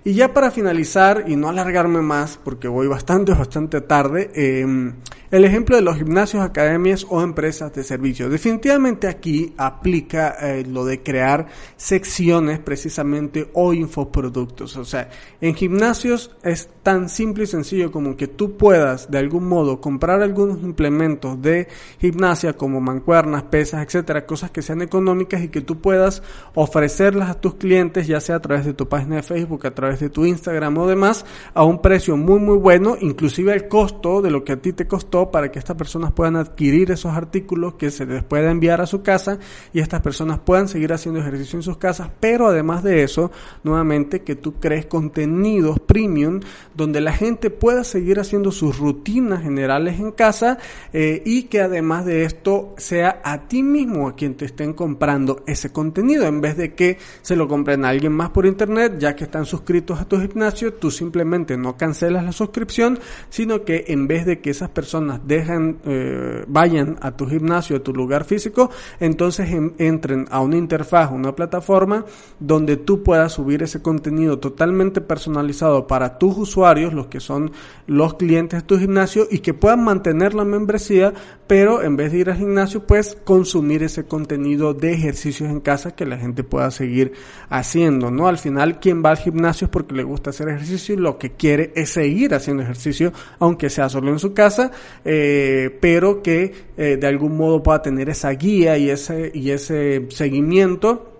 Y 0.04 0.12
ya 0.12 0.34
para 0.34 0.50
finalizar 0.50 1.24
y 1.26 1.36
no 1.36 1.48
alargarme 1.48 2.02
más 2.02 2.38
porque 2.42 2.68
voy 2.68 2.86
bastante 2.86 3.32
bastante 3.32 3.80
tarde, 3.80 4.30
eh, 4.34 4.92
el 5.34 5.44
ejemplo 5.44 5.74
de 5.74 5.82
los 5.82 5.96
gimnasios, 5.96 6.44
academias 6.44 7.04
o 7.10 7.20
empresas 7.20 7.74
de 7.74 7.82
servicios. 7.82 8.30
Definitivamente 8.30 9.08
aquí 9.08 9.52
aplica 9.56 10.36
eh, 10.40 10.64
lo 10.64 10.84
de 10.84 11.02
crear 11.02 11.48
secciones 11.76 12.60
precisamente 12.60 13.50
o 13.52 13.74
infoproductos. 13.74 14.76
O 14.76 14.84
sea, 14.84 15.10
en 15.40 15.56
gimnasios 15.56 16.30
es 16.44 16.68
tan 16.84 17.08
simple 17.08 17.44
y 17.44 17.46
sencillo 17.48 17.90
como 17.90 18.16
que 18.16 18.28
tú 18.28 18.56
puedas 18.56 19.10
de 19.10 19.18
algún 19.18 19.48
modo 19.48 19.80
comprar 19.80 20.22
algunos 20.22 20.62
implementos 20.62 21.42
de 21.42 21.66
gimnasia 21.98 22.52
como 22.52 22.80
mancuernas, 22.80 23.42
pesas, 23.42 23.84
etcétera, 23.84 24.26
cosas 24.26 24.52
que 24.52 24.62
sean 24.62 24.82
económicas 24.82 25.42
y 25.42 25.48
que 25.48 25.62
tú 25.62 25.80
puedas 25.80 26.22
ofrecerlas 26.54 27.30
a 27.30 27.40
tus 27.40 27.54
clientes, 27.54 28.06
ya 28.06 28.20
sea 28.20 28.36
a 28.36 28.40
través 28.40 28.66
de 28.66 28.74
tu 28.74 28.88
página 28.88 29.16
de 29.16 29.24
Facebook, 29.24 29.66
a 29.66 29.74
través 29.74 29.98
de 29.98 30.10
tu 30.10 30.26
Instagram 30.26 30.78
o 30.78 30.86
demás, 30.86 31.26
a 31.54 31.64
un 31.64 31.82
precio 31.82 32.16
muy 32.16 32.38
muy 32.38 32.56
bueno, 32.56 32.96
inclusive 33.00 33.52
el 33.52 33.66
costo 33.66 34.22
de 34.22 34.30
lo 34.30 34.44
que 34.44 34.52
a 34.52 34.62
ti 34.62 34.72
te 34.72 34.86
costó 34.86 35.23
para 35.30 35.50
que 35.50 35.58
estas 35.58 35.76
personas 35.76 36.12
puedan 36.12 36.36
adquirir 36.36 36.90
esos 36.90 37.12
artículos 37.12 37.74
que 37.74 37.90
se 37.90 38.06
les 38.06 38.22
pueda 38.22 38.50
enviar 38.50 38.80
a 38.80 38.86
su 38.86 39.02
casa 39.02 39.38
y 39.72 39.80
estas 39.80 40.00
personas 40.00 40.38
puedan 40.38 40.68
seguir 40.68 40.92
haciendo 40.92 41.20
ejercicio 41.20 41.58
en 41.58 41.62
sus 41.62 41.76
casas, 41.76 42.10
pero 42.20 42.48
además 42.48 42.82
de 42.82 43.02
eso, 43.02 43.30
nuevamente 43.62 44.22
que 44.22 44.36
tú 44.36 44.54
crees 44.54 44.86
contenidos 44.86 45.80
premium 45.80 46.40
donde 46.74 47.00
la 47.00 47.12
gente 47.12 47.50
pueda 47.50 47.84
seguir 47.84 48.20
haciendo 48.20 48.52
sus 48.52 48.78
rutinas 48.78 49.42
generales 49.42 49.98
en 50.00 50.12
casa 50.12 50.58
eh, 50.92 51.22
y 51.24 51.44
que 51.44 51.60
además 51.60 52.04
de 52.04 52.24
esto 52.24 52.74
sea 52.76 53.20
a 53.24 53.48
ti 53.48 53.62
mismo 53.62 54.08
a 54.08 54.14
quien 54.14 54.34
te 54.34 54.44
estén 54.44 54.72
comprando 54.72 55.42
ese 55.46 55.72
contenido. 55.72 56.26
En 56.26 56.40
vez 56.40 56.56
de 56.56 56.74
que 56.74 56.98
se 57.22 57.36
lo 57.36 57.48
compren 57.48 57.84
a 57.84 57.88
alguien 57.88 58.12
más 58.12 58.30
por 58.30 58.46
internet 58.46 58.96
ya 58.98 59.14
que 59.16 59.24
están 59.24 59.46
suscritos 59.46 60.00
a 60.00 60.04
tu 60.06 60.20
gimnasio 60.20 60.74
tú 60.74 60.90
simplemente 60.90 61.56
no 61.56 61.76
cancelas 61.76 62.24
la 62.24 62.32
suscripción 62.32 62.98
sino 63.30 63.64
que 63.64 63.84
en 63.88 64.06
vez 64.06 64.26
de 64.26 64.40
que 64.40 64.50
esas 64.50 64.70
personas 64.70 65.13
dejan, 65.24 65.78
eh, 65.84 66.44
vayan 66.46 66.96
a 67.00 67.12
tu 67.12 67.26
gimnasio, 67.26 67.76
a 67.76 67.80
tu 67.80 67.92
lugar 67.92 68.24
físico, 68.24 68.70
entonces 69.00 69.48
entren 69.78 70.26
a 70.30 70.40
una 70.40 70.56
interfaz, 70.56 71.10
una 71.12 71.34
plataforma 71.34 72.04
donde 72.40 72.76
tú 72.76 73.02
puedas 73.02 73.32
subir 73.32 73.62
ese 73.62 73.82
contenido 73.82 74.38
totalmente 74.38 75.00
personalizado 75.00 75.86
para 75.86 76.18
tus 76.18 76.36
usuarios, 76.36 76.92
los 76.92 77.06
que 77.06 77.20
son 77.20 77.52
los 77.86 78.14
clientes 78.14 78.62
de 78.62 78.66
tu 78.66 78.78
gimnasio 78.78 79.26
y 79.30 79.38
que 79.38 79.54
puedan 79.54 79.84
mantener 79.84 80.34
la 80.34 80.44
membresía, 80.44 81.12
pero 81.46 81.82
en 81.82 81.96
vez 81.96 82.12
de 82.12 82.18
ir 82.18 82.30
al 82.30 82.36
gimnasio, 82.36 82.86
pues 82.86 83.16
consumir 83.24 83.82
ese 83.82 84.04
contenido 84.04 84.74
de 84.74 84.92
ejercicios 84.92 85.50
en 85.50 85.60
casa 85.60 85.94
que 85.94 86.06
la 86.06 86.16
gente 86.16 86.44
pueda 86.44 86.70
seguir 86.70 87.12
haciendo, 87.48 88.10
¿no? 88.10 88.28
Al 88.28 88.38
final, 88.38 88.80
quien 88.80 89.02
va 89.04 89.10
al 89.10 89.18
gimnasio 89.18 89.66
es 89.66 89.70
porque 89.70 89.94
le 89.94 90.02
gusta 90.02 90.30
hacer 90.30 90.48
ejercicio 90.48 90.94
y 90.94 90.98
lo 90.98 91.18
que 91.18 91.32
quiere 91.32 91.72
es 91.74 91.90
seguir 91.90 92.34
haciendo 92.34 92.62
ejercicio, 92.62 93.12
aunque 93.38 93.70
sea 93.70 93.88
solo 93.88 94.10
en 94.10 94.18
su 94.18 94.32
casa, 94.32 94.70
eh, 95.04 95.76
pero 95.80 96.22
que 96.22 96.52
eh, 96.76 96.96
de 97.00 97.06
algún 97.06 97.36
modo 97.36 97.62
pueda 97.62 97.82
tener 97.82 98.08
esa 98.08 98.30
guía 98.30 98.78
y 98.78 98.90
ese, 98.90 99.30
y 99.34 99.50
ese 99.50 100.06
seguimiento 100.10 101.13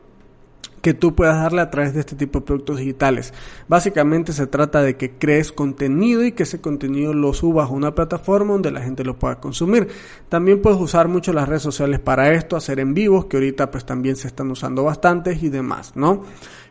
que 0.85 0.93
tú 0.93 1.15
puedas 1.15 1.37
darle 1.37 1.63
a 1.63 1.71
través 1.71 1.95
de 1.95 2.01
este 2.01 2.15
tipo 2.15 2.41
de 2.41 2.45
productos 2.45 2.77
digitales. 2.77 3.33
Básicamente 3.69 4.35
se 4.35 4.47
trata 4.47 4.83
de 4.83 4.99
que 4.99 5.13
crees 5.13 5.51
contenido 5.51 6.23
y 6.23 6.33
que 6.33 6.43
ese 6.43 6.61
contenido 6.61 7.15
lo 7.15 7.33
subas 7.33 7.71
a 7.71 7.73
una 7.73 7.95
plataforma 7.95 8.53
donde 8.53 8.71
la 8.71 8.83
gente 8.83 9.03
lo 9.03 9.19
pueda 9.19 9.41
consumir. 9.41 9.89
También 10.29 10.61
puedes 10.61 10.79
usar 10.79 11.09
mucho 11.09 11.33
las 11.33 11.49
redes 11.49 11.63
sociales 11.63 12.01
para 12.01 12.35
esto, 12.35 12.55
hacer 12.55 12.81
en 12.81 12.93
vivos, 12.93 13.25
que 13.25 13.39
ahorita 13.39 13.71
pues 13.71 13.87
también 13.87 14.17
se 14.17 14.29
están 14.29 14.51
usando 14.51 14.85
bastantes 14.85 15.43
y 15.43 15.49
demás, 15.49 15.93
¿no? 15.97 16.25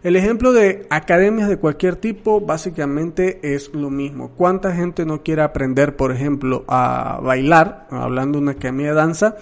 El 0.04 0.16
ejemplo 0.16 0.54
de 0.54 0.86
academias 0.92 1.50
de 1.50 1.58
cualquier 1.58 1.96
tipo 1.96 2.40
básicamente 2.40 3.40
es 3.56 3.74
lo 3.74 3.90
mismo. 3.90 4.30
¿Cuánta 4.38 4.76
gente 4.76 5.08
no 5.08 5.24
quiere 5.24 5.42
aprender, 5.42 5.96
por 5.96 6.12
ejemplo, 6.12 6.66
a 6.68 7.20
bailar, 7.20 7.88
hablando 7.90 8.38
de 8.38 8.44
una 8.44 8.52
academia 8.52 8.90
de 8.90 8.94
danza? 8.94 9.38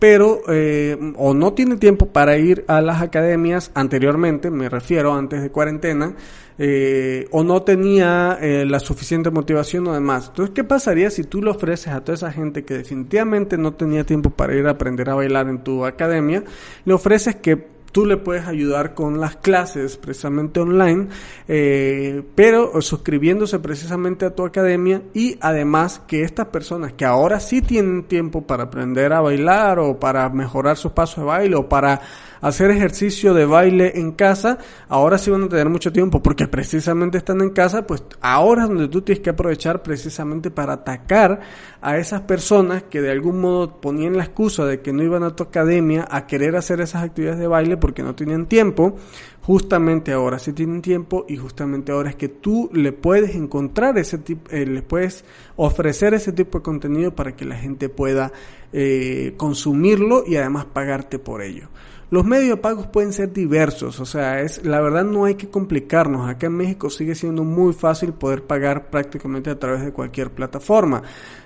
Pero 0.00 0.40
eh, 0.48 0.96
o 1.16 1.34
no 1.34 1.52
tiene 1.52 1.76
tiempo 1.76 2.06
para 2.06 2.38
ir 2.38 2.64
a 2.66 2.80
las 2.80 3.02
academias 3.02 3.70
anteriormente, 3.74 4.50
me 4.50 4.68
refiero 4.68 5.14
antes 5.14 5.42
de 5.42 5.50
cuarentena, 5.50 6.14
eh, 6.58 7.28
o 7.30 7.44
no 7.44 7.62
tenía 7.62 8.38
eh, 8.40 8.64
la 8.66 8.80
suficiente 8.80 9.30
motivación 9.30 9.86
o 9.88 9.92
demás. 9.92 10.28
Entonces, 10.28 10.54
¿qué 10.54 10.64
pasaría 10.64 11.10
si 11.10 11.24
tú 11.24 11.42
le 11.42 11.50
ofreces 11.50 11.88
a 11.88 12.00
toda 12.00 12.16
esa 12.16 12.32
gente 12.32 12.64
que 12.64 12.78
definitivamente 12.78 13.58
no 13.58 13.74
tenía 13.74 14.04
tiempo 14.04 14.30
para 14.30 14.54
ir 14.54 14.66
a 14.66 14.70
aprender 14.70 15.10
a 15.10 15.14
bailar 15.14 15.48
en 15.48 15.62
tu 15.62 15.84
academia, 15.84 16.44
le 16.86 16.94
ofreces 16.94 17.36
que 17.36 17.56
tú 17.92 18.06
le 18.06 18.16
puedes 18.16 18.46
ayudar 18.46 18.94
con 18.94 19.20
las 19.20 19.36
clases 19.36 19.96
precisamente 19.96 20.60
online, 20.60 21.08
eh, 21.48 22.22
pero 22.34 22.80
suscribiéndose 22.80 23.58
precisamente 23.58 24.26
a 24.26 24.34
tu 24.34 24.44
academia 24.44 25.02
y 25.14 25.36
además 25.40 26.00
que 26.06 26.22
estas 26.22 26.46
personas 26.48 26.92
que 26.92 27.04
ahora 27.04 27.40
sí 27.40 27.62
tienen 27.62 28.04
tiempo 28.04 28.42
para 28.42 28.64
aprender 28.64 29.12
a 29.12 29.20
bailar 29.20 29.78
o 29.78 29.98
para 29.98 30.28
mejorar 30.28 30.76
sus 30.76 30.92
pasos 30.92 31.18
de 31.18 31.24
baile 31.24 31.56
o 31.56 31.68
para 31.68 32.00
hacer 32.40 32.70
ejercicio 32.70 33.34
de 33.34 33.44
baile 33.44 33.92
en 33.96 34.12
casa, 34.12 34.58
ahora 34.88 35.18
sí 35.18 35.30
van 35.30 35.44
a 35.44 35.48
tener 35.48 35.68
mucho 35.68 35.92
tiempo 35.92 36.22
porque 36.22 36.48
precisamente 36.48 37.18
están 37.18 37.40
en 37.40 37.50
casa, 37.50 37.86
pues 37.86 38.02
ahora 38.20 38.62
es 38.62 38.68
donde 38.68 38.88
tú 38.88 39.02
tienes 39.02 39.22
que 39.22 39.30
aprovechar 39.30 39.82
precisamente 39.82 40.50
para 40.50 40.74
atacar 40.74 41.40
a 41.80 41.98
esas 41.98 42.22
personas 42.22 42.82
que 42.84 43.00
de 43.00 43.10
algún 43.10 43.40
modo 43.40 43.80
ponían 43.80 44.16
la 44.16 44.24
excusa 44.24 44.64
de 44.64 44.80
que 44.80 44.92
no 44.92 45.02
iban 45.02 45.22
a 45.22 45.34
tu 45.34 45.42
academia 45.42 46.06
a 46.10 46.26
querer 46.26 46.56
hacer 46.56 46.80
esas 46.80 47.02
actividades 47.02 47.40
de 47.40 47.46
baile 47.46 47.76
porque 47.76 48.02
no 48.02 48.14
tenían 48.14 48.46
tiempo 48.46 48.96
justamente 49.42 50.12
ahora 50.12 50.38
si 50.38 50.52
tienen 50.52 50.82
tiempo 50.82 51.24
y 51.28 51.36
justamente 51.36 51.92
ahora 51.92 52.10
es 52.10 52.16
que 52.16 52.28
tú 52.28 52.70
le 52.72 52.92
puedes 52.92 53.34
encontrar 53.34 53.98
ese 53.98 54.18
tipo, 54.18 54.50
eh, 54.50 54.66
le 54.66 54.82
puedes 54.82 55.24
ofrecer 55.56 56.14
ese 56.14 56.32
tipo 56.32 56.58
de 56.58 56.62
contenido 56.62 57.14
para 57.14 57.34
que 57.34 57.44
la 57.44 57.56
gente 57.56 57.88
pueda 57.88 58.32
eh, 58.72 59.34
consumirlo 59.36 60.24
y 60.26 60.36
además 60.36 60.66
pagarte 60.66 61.18
por 61.18 61.42
ello. 61.42 61.68
Los 62.10 62.24
medios 62.24 62.58
pagos 62.58 62.88
pueden 62.88 63.12
ser 63.12 63.32
diversos, 63.32 64.00
o 64.00 64.04
sea, 64.04 64.40
es 64.40 64.64
la 64.64 64.80
verdad 64.80 65.04
no 65.04 65.26
hay 65.26 65.36
que 65.36 65.48
complicarnos. 65.48 66.28
Acá 66.28 66.48
en 66.48 66.54
México 66.54 66.90
sigue 66.90 67.14
siendo 67.14 67.44
muy 67.44 67.72
fácil 67.72 68.12
poder 68.12 68.42
pagar 68.42 68.90
prácticamente 68.90 69.48
a 69.48 69.58
través 69.58 69.84
de 69.84 69.92
cualquier 69.92 70.30
plataforma. 70.30 71.04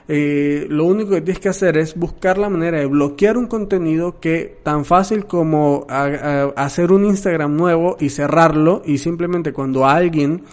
Eh, 0.08 0.66
lo 0.70 0.86
único 0.86 1.10
que 1.10 1.20
tienes 1.20 1.38
que 1.38 1.50
hacer 1.50 1.76
es 1.76 1.94
buscar 1.94 2.38
la 2.38 2.48
manera 2.48 2.78
de 2.78 2.86
bloquear 2.86 3.36
un 3.36 3.46
contenido 3.46 4.20
que 4.20 4.58
tan 4.62 4.86
fácil 4.86 5.26
como 5.26 5.86
hacer 5.88 6.92
un 6.92 7.04
Instagram 7.04 7.54
nuevo 7.54 7.98
y 8.00 8.08
cerrarlo 8.08 8.80
y 8.86 8.96
simplemente 8.96 9.52
cuando 9.52 9.86
alguien 9.86 10.44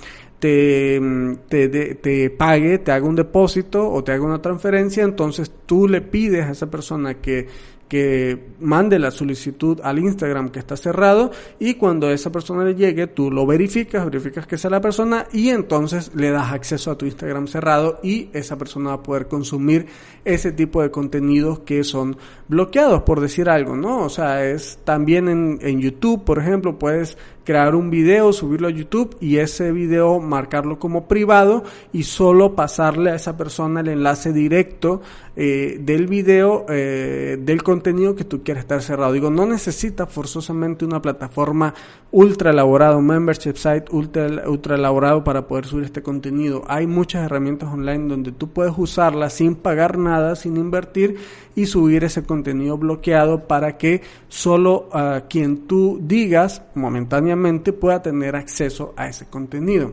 te, 0.42 1.00
te, 1.48 1.96
te, 1.96 2.30
pague, 2.32 2.80
te 2.80 2.92
haga 2.92 3.06
un 3.06 3.16
depósito 3.16 3.90
o 3.90 4.04
te 4.04 4.12
haga 4.12 4.26
una 4.26 4.42
transferencia, 4.42 5.04
entonces 5.04 5.52
tú 5.68 5.88
le 5.88 6.02
pides 6.02 6.46
a 6.48 6.52
esa 6.52 6.72
persona 6.72 7.14
que 7.22 7.48
que 7.92 8.40
mande 8.62 8.98
la 9.00 9.12
solicitud 9.12 9.82
al 9.84 10.00
Instagram 10.00 10.48
que 10.48 10.60
está 10.60 10.78
cerrado 10.78 11.30
y 11.60 11.74
cuando 11.74 12.10
esa 12.10 12.32
persona 12.32 12.64
le 12.64 12.74
llegue 12.74 13.08
tú 13.08 13.30
lo 13.30 13.46
verificas, 13.46 14.06
verificas 14.06 14.48
que 14.48 14.58
sea 14.58 14.72
la 14.72 14.80
persona 14.80 15.28
y 15.34 15.50
entonces 15.50 16.10
le 16.16 16.32
das 16.32 16.54
acceso 16.54 16.92
a 16.92 16.98
tu 16.98 17.06
Instagram 17.06 17.48
cerrado 17.48 18.00
y 18.02 18.30
esa 18.32 18.58
persona 18.58 18.92
va 18.92 18.96
a 18.96 19.04
poder 19.04 19.28
consumir 19.28 19.88
ese 20.24 20.54
tipo 20.54 20.82
de 20.82 20.90
contenidos 20.90 21.60
que 21.60 21.84
son 21.84 22.16
bloqueados 22.48 23.02
por 23.02 23.20
decir 23.20 23.50
algo, 23.50 23.76
¿no? 23.76 24.06
O 24.06 24.10
sea, 24.10 24.46
es 24.46 24.80
también 24.86 25.28
en, 25.28 25.60
en 25.62 25.82
YouTube, 25.82 26.24
por 26.24 26.40
ejemplo, 26.40 26.80
puedes 26.80 27.18
crear 27.44 27.76
un 27.76 27.90
video, 27.90 28.32
subirlo 28.32 28.68
a 28.68 28.72
YouTube 28.72 29.18
y 29.20 29.38
ese 29.38 29.72
video 29.72 30.20
marcarlo 30.20 30.80
como 30.80 31.08
privado 31.08 31.64
y 31.92 32.04
solo 32.04 32.56
pasarle 32.56 33.12
a 33.12 33.16
esa 33.16 33.36
persona 33.36 33.82
el 33.82 33.90
enlace 33.90 34.32
directo 34.32 35.02
eh, 35.36 35.78
del 35.82 36.08
video, 36.08 36.66
eh, 36.70 37.38
del 37.42 37.64
contenido 37.64 37.81
que 37.82 38.24
tú 38.24 38.44
quieres 38.44 38.64
estar 38.64 38.82
cerrado. 38.82 39.14
Digo, 39.14 39.30
no 39.30 39.46
necesita 39.46 40.06
forzosamente 40.06 40.86
una 40.86 41.02
plataforma 41.02 41.74
ultra 42.12 42.52
elaborada, 42.52 42.98
un 42.98 43.08
membership 43.08 43.56
site 43.56 43.86
ultra, 43.92 44.48
ultra 44.48 44.76
elaborado 44.76 45.24
para 45.24 45.48
poder 45.48 45.66
subir 45.66 45.86
este 45.86 46.02
contenido. 46.02 46.64
Hay 46.68 46.88
muchas 46.88 47.26
herramientas 47.26 47.70
online 47.74 48.08
donde 48.08 48.32
tú 48.32 48.50
puedes 48.50 48.74
usarla 48.78 49.30
sin 49.30 49.56
pagar 49.56 49.98
nada, 49.98 50.36
sin 50.36 50.58
invertir 50.58 51.18
y 51.56 51.66
subir 51.66 52.04
ese 52.04 52.24
contenido 52.24 52.78
bloqueado 52.78 53.48
para 53.48 53.78
que 53.78 54.02
solo 54.28 54.90
a 54.94 55.24
quien 55.30 55.68
tú 55.68 56.00
digas 56.02 56.62
momentáneamente 56.76 57.74
pueda 57.74 58.02
tener 58.02 58.36
acceso 58.36 58.94
a 58.96 59.08
ese 59.08 59.26
contenido. 59.26 59.92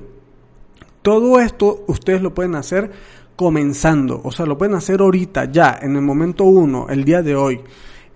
Todo 1.03 1.41
esto 1.41 1.85
ustedes 1.87 2.21
lo 2.21 2.35
pueden 2.35 2.55
hacer 2.55 2.91
comenzando, 3.39 4.21
o 4.25 4.33
sea, 4.33 4.47
lo 4.47 4.59
pueden 4.59 4.75
hacer 4.75 5.01
ahorita, 5.01 5.45
ya, 5.45 5.79
en 5.81 5.95
el 5.95 6.03
momento 6.03 6.43
uno, 6.43 6.89
el 6.89 7.05
día 7.05 7.23
de 7.23 7.37
hoy. 7.37 7.61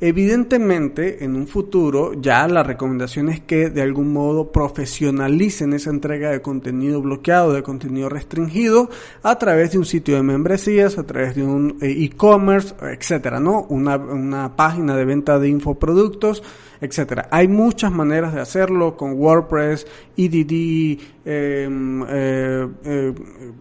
Evidentemente, 0.01 1.23
en 1.25 1.37
un 1.37 1.47
futuro, 1.47 2.15
ya 2.21 2.49
la 2.49 2.65
recomendación 2.65 3.29
es 3.29 3.39
que 3.39 3.71
de 3.71 3.83
algún 3.83 4.13
modo 4.13 4.51
profesionalicen 4.51 5.75
esa 5.75 5.91
entrega 5.91 6.31
de 6.31 6.43
contenido 6.43 7.01
bloqueado, 7.01 7.53
de 7.53 7.63
contenido 7.63 8.09
restringido, 8.09 8.91
a 9.23 9.39
través 9.39 9.71
de 9.71 9.79
un 9.79 9.85
sitio 9.85 10.17
de 10.17 10.25
membresías, 10.25 10.99
a 10.99 11.05
través 11.05 11.37
de 11.37 11.45
un 11.45 11.79
eh, 11.81 11.95
e-commerce, 12.03 12.75
etcétera, 12.83 13.39
¿no? 13.39 13.65
Una, 13.69 13.99
una 13.99 14.57
página 14.57 14.97
de 14.97 15.05
venta 15.05 15.39
de 15.39 15.49
infoproductos, 15.51 16.43
etcétera. 16.83 17.29
Hay 17.31 17.47
muchas 17.47 17.93
maneras 17.93 18.35
de 18.35 18.41
hacerlo 18.41 18.97
con 18.97 19.13
WordPress, 19.13 19.87
EDD, 20.17 20.99
em, 21.25 22.03
eh, 22.09 22.69
eh, 22.85 23.15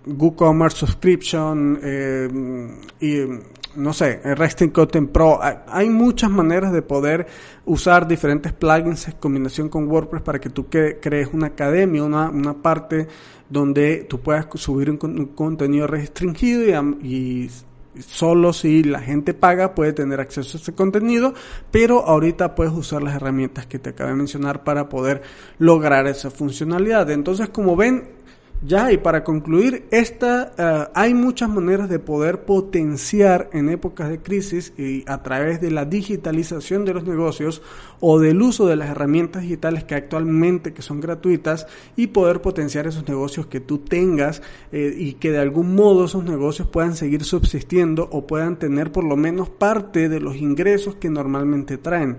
WooCommerce 0.08 0.78
Subscription 0.80 1.80
eh, 1.84 2.28
y 3.00 3.20
no 3.76 3.94
sé, 3.94 4.20
Resting 4.24 4.72
Content 4.72 5.12
Pro. 5.12 5.40
Hay 5.68 5.90
muchas 5.90 6.32
maneras 6.32 6.74
de 6.74 6.82
poder 6.82 7.28
usar 7.64 8.08
diferentes 8.08 8.52
plugins 8.52 9.08
en 9.08 9.14
combinación 9.14 9.70
con 9.70 9.88
WordPress 9.88 10.24
para 10.24 10.40
que 10.40 10.50
tú 10.50 10.66
crees 10.68 11.30
una 11.32 11.48
academia, 11.48 12.04
una, 12.04 12.30
una 12.30 12.54
parte 12.54 13.08
donde 13.52 14.06
tú 14.10 14.20
puedas 14.20 14.48
subir 14.56 14.90
un, 14.90 14.98
contenido 15.36 15.86
restringido 15.86 16.64
y, 17.02 17.50
solo 18.00 18.54
si 18.54 18.84
la 18.84 19.00
gente 19.00 19.34
paga 19.34 19.76
puede 19.76 19.94
tener 19.94 20.20
acceso 20.20 20.58
a 20.58 20.62
ese 20.62 20.74
contenido, 20.74 21.34
pero 21.72 22.06
ahorita 22.06 22.56
puedes 22.56 22.74
usar 22.74 23.04
las 23.04 23.16
herramientas 23.16 23.66
que 23.66 23.80
te 23.80 23.90
acabé 23.90 24.12
de 24.12 24.18
mencionar 24.18 24.64
para 24.64 24.90
poder 24.90 25.22
lograr 25.60 26.08
esa 26.08 26.32
funcionalidad. 26.32 27.10
Entonces, 27.12 27.50
como 27.50 27.76
ven, 27.76 28.21
ya, 28.64 28.92
y 28.92 28.98
para 28.98 29.24
concluir, 29.24 29.88
esta, 29.90 30.54
eh, 30.56 30.88
hay 30.94 31.16
muchas 31.16 31.50
maneras 31.50 31.90
de 31.90 31.98
poder 31.98 32.46
potenciar 32.46 33.50
en 33.54 33.70
épocas 33.70 34.10
de 34.10 34.20
crisis 34.20 34.72
y 34.78 35.04
a 35.08 35.24
través 35.24 35.60
de 35.62 35.72
la 35.72 35.86
digitalización 35.86 36.86
de 36.86 36.94
los 36.94 37.04
negocios 37.04 37.64
o 38.02 38.20
del 38.20 38.40
uso 38.40 38.68
de 38.68 38.76
las 38.76 38.90
herramientas 38.90 39.42
digitales 39.42 39.84
que 39.84 39.96
actualmente 39.96 40.74
que 40.74 40.84
son 40.84 41.02
gratuitas 41.02 41.66
y 41.96 42.08
poder 42.08 42.42
potenciar 42.44 42.86
esos 42.86 43.08
negocios 43.08 43.48
que 43.48 43.62
tú 43.62 43.80
tengas 43.80 44.44
eh, 44.72 44.94
y 44.96 45.14
que 45.14 45.32
de 45.32 45.40
algún 45.40 45.74
modo 45.74 46.06
esos 46.06 46.24
negocios 46.24 46.68
puedan 46.68 46.96
seguir 46.96 47.24
subsistiendo 47.24 48.10
o 48.12 48.28
puedan 48.28 48.60
tener 48.60 48.92
por 48.92 49.06
lo 49.06 49.16
menos 49.16 49.50
parte 49.50 50.08
de 50.08 50.20
los 50.20 50.36
ingresos 50.36 50.94
que 50.96 51.10
normalmente 51.10 51.80
traen. 51.80 52.18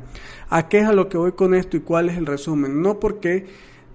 ¿A 0.50 0.68
qué 0.68 0.80
es 0.80 0.86
a 0.86 0.92
lo 0.92 1.08
que 1.08 1.18
voy 1.18 1.32
con 1.32 1.54
esto 1.54 1.76
y 1.76 1.80
cuál 1.80 2.08
es 2.08 2.18
el 2.18 2.26
resumen? 2.26 2.82
No 2.82 2.98
porque 2.98 3.46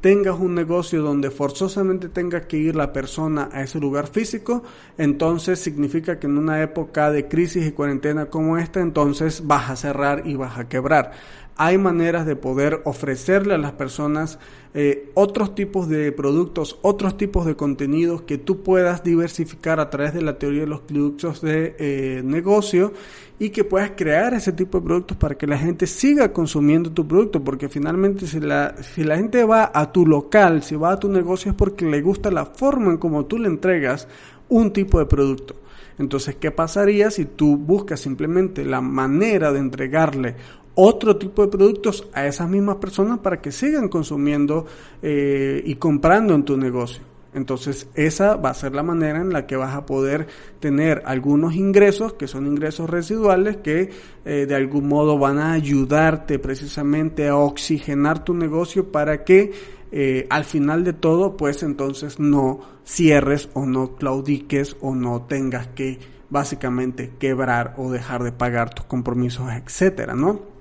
tengas 0.02 0.40
un 0.40 0.56
negocio 0.56 1.02
donde 1.02 1.32
forzosamente 1.32 2.10
tenga 2.10 2.42
que 2.42 2.58
ir 2.58 2.76
la 2.76 2.94
persona 2.94 3.50
a 3.52 3.62
ese 3.62 3.80
lugar 3.80 4.08
físico, 4.08 4.64
entonces 4.98 5.60
significa 5.60 6.20
que 6.20 6.28
en 6.28 6.38
una 6.38 6.62
época 6.62 7.12
de 7.12 7.28
crisis 7.28 7.66
y 7.66 7.72
cuarentena 7.72 8.28
como 8.28 8.58
esta, 8.58 8.80
entonces 8.80 9.46
vas 9.46 9.70
a 9.70 9.76
cerrar 9.76 10.24
y 10.26 10.36
vas 10.36 10.58
a 10.58 10.68
quebrar 10.68 11.12
hay 11.58 11.78
maneras 11.78 12.26
de 12.26 12.36
poder 12.36 12.82
ofrecerle 12.86 13.56
a 13.56 13.58
las 13.58 13.74
personas 13.74 14.38
eh, 14.74 15.10
otros 15.16 15.56
tipos 15.56 15.90
de 15.90 16.12
productos, 16.12 16.78
otros 16.84 17.18
tipos 17.18 17.46
de 17.48 17.56
contenidos 17.56 18.22
que 18.22 18.38
tú 18.38 18.62
puedas 18.62 19.04
diversificar 19.04 19.80
a 19.80 19.90
través 19.90 20.14
de 20.14 20.22
la 20.22 20.38
teoría 20.38 20.62
de 20.62 20.68
los 20.68 20.82
productos 20.82 21.42
de 21.42 21.76
eh, 21.80 22.22
negocio 22.24 22.94
y 23.40 23.50
que 23.50 23.64
puedas 23.64 23.92
crear 23.96 24.36
ese 24.36 24.52
tipo 24.52 24.80
de 24.80 24.86
productos 24.86 25.18
para 25.18 25.36
que 25.36 25.48
la 25.48 25.58
gente 25.58 25.88
siga 25.88 26.32
consumiendo 26.32 26.92
tu 26.92 27.08
producto, 27.08 27.44
porque 27.44 27.70
finalmente 27.70 28.28
si 28.28 28.40
la, 28.40 28.76
si 28.82 29.04
la 29.04 29.18
gente 29.18 29.44
va 29.44 29.72
a 29.74 29.92
tu 29.92 30.06
local, 30.06 30.62
si 30.62 30.76
va 30.76 30.92
a 30.92 31.00
tu 31.00 31.10
negocio 31.10 31.52
es 31.52 31.58
porque 31.58 31.86
le 31.86 32.02
gusta 32.02 32.30
la 32.30 32.46
forma 32.46 32.92
en 32.92 32.98
cómo 32.98 33.26
tú 33.26 33.40
le 33.40 33.48
entregas 33.48 34.08
un 34.50 34.72
tipo 34.72 35.00
de 35.00 35.08
producto. 35.08 35.56
Entonces, 36.00 36.36
¿qué 36.36 36.52
pasaría 36.52 37.10
si 37.10 37.26
tú 37.26 37.58
buscas 37.58 38.00
simplemente 38.00 38.64
la 38.64 38.82
manera 38.82 39.52
de 39.52 39.60
entregarle 39.60 40.36
otro 40.80 41.18
tipo 41.18 41.42
de 41.42 41.48
productos 41.48 42.08
a 42.14 42.28
esas 42.28 42.48
mismas 42.48 42.76
personas 42.76 43.18
para 43.18 43.42
que 43.42 43.52
sigan 43.52 43.90
consumiendo 43.90 44.68
eh, 45.02 45.62
y 45.66 45.76
comprando 45.76 46.36
en 46.36 46.44
tu 46.44 46.56
negocio. 46.56 47.02
Entonces 47.34 47.88
esa 47.96 48.36
va 48.36 48.52
a 48.52 48.54
ser 48.54 48.76
la 48.76 48.84
manera 48.84 49.20
en 49.20 49.34
la 49.34 49.48
que 49.48 49.56
vas 49.56 49.76
a 49.76 49.88
poder 49.88 50.28
tener 50.60 51.02
algunos 51.06 51.56
ingresos 51.56 52.14
que 52.14 52.28
son 52.28 52.46
ingresos 52.46 52.90
residuales 52.90 53.58
que 53.58 53.90
eh, 54.24 54.46
de 54.48 54.56
algún 54.56 54.88
modo 54.88 55.18
van 55.18 55.40
a 55.40 55.54
ayudarte 55.54 56.38
precisamente 56.38 57.28
a 57.28 57.38
oxigenar 57.38 58.24
tu 58.24 58.36
negocio 58.36 58.92
para 58.92 59.24
que 59.24 59.54
eh, 59.92 60.28
al 60.30 60.46
final 60.46 60.84
de 60.84 60.94
todo 60.94 61.38
pues 61.38 61.64
entonces 61.64 62.20
no 62.20 62.60
cierres 62.86 63.50
o 63.54 63.66
no 63.66 63.96
claudiques 63.96 64.78
o 64.80 64.94
no 64.94 65.24
tengas 65.24 65.68
que 65.68 65.98
básicamente 66.30 67.14
quebrar 67.18 67.74
o 67.78 67.92
dejar 67.92 68.24
de 68.24 68.32
pagar 68.32 68.74
tus 68.76 68.86
compromisos, 68.86 69.50
etcétera, 69.52 70.14
¿no? 70.14 70.57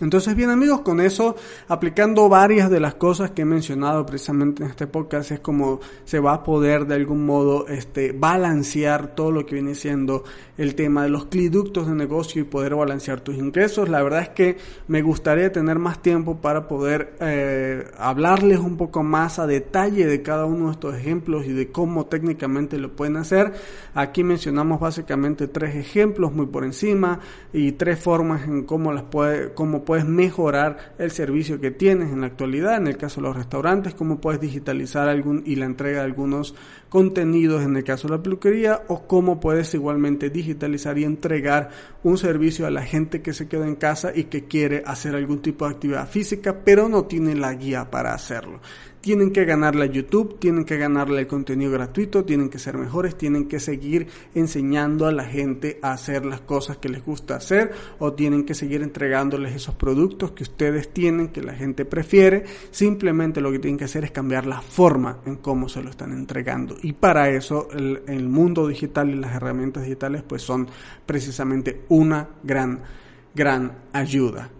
Entonces, 0.00 0.34
bien 0.34 0.50
amigos, 0.50 0.80
con 0.80 1.00
eso, 1.00 1.36
aplicando 1.68 2.28
varias 2.28 2.70
de 2.70 2.80
las 2.80 2.94
cosas 2.94 3.30
que 3.32 3.42
he 3.42 3.44
mencionado 3.44 4.06
precisamente 4.06 4.62
en 4.62 4.70
este 4.70 4.86
podcast, 4.86 5.30
es 5.30 5.40
como 5.40 5.80
se 6.04 6.20
va 6.20 6.34
a 6.34 6.42
poder 6.42 6.86
de 6.86 6.94
algún 6.94 7.26
modo 7.26 7.66
este, 7.68 8.12
balancear 8.12 9.14
todo 9.14 9.30
lo 9.30 9.46
que 9.46 9.56
viene 9.56 9.74
siendo 9.74 10.24
el 10.60 10.74
tema 10.74 11.04
de 11.04 11.08
los 11.08 11.26
cliductos 11.26 11.86
de 11.86 11.94
negocio 11.94 12.42
y 12.42 12.44
poder 12.44 12.74
balancear 12.74 13.20
tus 13.20 13.36
ingresos. 13.36 13.88
La 13.88 14.02
verdad 14.02 14.20
es 14.20 14.28
que 14.28 14.58
me 14.88 15.00
gustaría 15.00 15.50
tener 15.50 15.78
más 15.78 16.02
tiempo 16.02 16.36
para 16.36 16.68
poder 16.68 17.14
eh, 17.20 17.84
hablarles 17.96 18.58
un 18.58 18.76
poco 18.76 19.02
más 19.02 19.38
a 19.38 19.46
detalle 19.46 20.06
de 20.06 20.20
cada 20.20 20.44
uno 20.44 20.66
de 20.66 20.72
estos 20.72 20.94
ejemplos 20.94 21.46
y 21.46 21.52
de 21.52 21.70
cómo 21.70 22.06
técnicamente 22.06 22.78
lo 22.78 22.94
pueden 22.94 23.16
hacer. 23.16 23.52
Aquí 23.94 24.22
mencionamos 24.22 24.80
básicamente 24.80 25.48
tres 25.48 25.76
ejemplos 25.76 26.32
muy 26.32 26.46
por 26.46 26.64
encima 26.64 27.20
y 27.52 27.72
tres 27.72 27.98
formas 27.98 28.46
en 28.46 28.64
cómo 28.64 28.92
las 28.92 29.04
puede, 29.04 29.54
cómo 29.54 29.84
puedes 29.90 30.06
mejorar 30.06 30.94
el 30.98 31.10
servicio 31.10 31.60
que 31.60 31.72
tienes 31.72 32.12
en 32.12 32.20
la 32.20 32.28
actualidad, 32.28 32.76
en 32.76 32.86
el 32.86 32.96
caso 32.96 33.20
de 33.20 33.26
los 33.26 33.36
restaurantes, 33.36 33.92
cómo 33.92 34.20
puedes 34.20 34.40
digitalizar 34.40 35.08
algún 35.08 35.42
y 35.44 35.56
la 35.56 35.64
entrega 35.64 35.98
de 35.98 36.04
algunos 36.04 36.54
contenidos 36.88 37.64
en 37.64 37.76
el 37.76 37.82
caso 37.82 38.06
de 38.06 38.16
la 38.16 38.22
peluquería 38.22 38.82
o 38.86 39.08
cómo 39.08 39.40
puedes 39.40 39.74
igualmente 39.74 40.30
digitalizar 40.30 40.96
y 40.96 41.02
entregar 41.02 41.70
un 42.04 42.18
servicio 42.18 42.68
a 42.68 42.70
la 42.70 42.82
gente 42.82 43.20
que 43.20 43.32
se 43.32 43.48
queda 43.48 43.66
en 43.66 43.74
casa 43.74 44.12
y 44.14 44.26
que 44.26 44.44
quiere 44.44 44.84
hacer 44.86 45.16
algún 45.16 45.42
tipo 45.42 45.66
de 45.66 45.72
actividad 45.72 46.08
física 46.08 46.58
pero 46.64 46.88
no 46.88 47.06
tiene 47.06 47.34
la 47.34 47.52
guía 47.54 47.90
para 47.90 48.14
hacerlo 48.14 48.60
tienen 49.00 49.32
que 49.32 49.44
ganarle 49.44 49.84
a 49.84 49.86
YouTube, 49.86 50.38
tienen 50.38 50.64
que 50.64 50.76
ganarle 50.76 51.20
el 51.20 51.26
contenido 51.26 51.72
gratuito, 51.72 52.24
tienen 52.24 52.50
que 52.50 52.58
ser 52.58 52.76
mejores, 52.76 53.16
tienen 53.16 53.48
que 53.48 53.58
seguir 53.58 54.08
enseñando 54.34 55.06
a 55.06 55.12
la 55.12 55.24
gente 55.24 55.78
a 55.82 55.92
hacer 55.92 56.26
las 56.26 56.40
cosas 56.42 56.76
que 56.76 56.88
les 56.88 57.04
gusta 57.04 57.36
hacer 57.36 57.72
o 57.98 58.12
tienen 58.12 58.44
que 58.44 58.54
seguir 58.54 58.82
entregándoles 58.82 59.54
esos 59.54 59.74
productos 59.74 60.32
que 60.32 60.42
ustedes 60.42 60.92
tienen, 60.92 61.28
que 61.28 61.42
la 61.42 61.54
gente 61.54 61.84
prefiere. 61.84 62.44
Simplemente 62.70 63.40
lo 63.40 63.50
que 63.50 63.58
tienen 63.58 63.78
que 63.78 63.84
hacer 63.84 64.04
es 64.04 64.10
cambiar 64.10 64.46
la 64.46 64.60
forma 64.60 65.18
en 65.24 65.36
cómo 65.36 65.68
se 65.68 65.82
lo 65.82 65.90
están 65.90 66.12
entregando. 66.12 66.76
Y 66.82 66.92
para 66.92 67.30
eso 67.30 67.68
el, 67.72 68.28
mundo 68.30 68.68
digital 68.68 69.10
y 69.10 69.14
las 69.14 69.34
herramientas 69.34 69.82
digitales 69.82 70.22
pues 70.22 70.42
son 70.42 70.68
precisamente 71.06 71.82
una 71.88 72.28
gran, 72.42 72.80
gran 73.34 73.72
ayuda. 73.92 74.50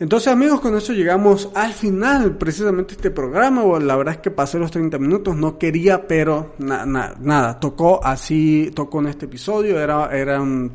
Entonces 0.00 0.32
amigos, 0.32 0.62
con 0.62 0.74
eso 0.74 0.94
llegamos 0.94 1.50
al 1.54 1.74
final 1.74 2.38
precisamente 2.38 2.94
este 2.94 3.10
programa. 3.10 3.62
Bueno, 3.62 3.84
la 3.84 3.96
verdad 3.96 4.14
es 4.14 4.20
que 4.20 4.30
pasé 4.30 4.58
los 4.58 4.70
30 4.70 4.98
minutos, 4.98 5.36
no 5.36 5.58
quería, 5.58 6.08
pero 6.08 6.54
nada, 6.58 7.60
tocó 7.60 8.02
así, 8.02 8.72
tocó 8.74 9.00
en 9.00 9.08
este 9.08 9.26
episodio, 9.26 9.78
era, 9.78 10.08
era 10.16 10.40
un 10.40 10.72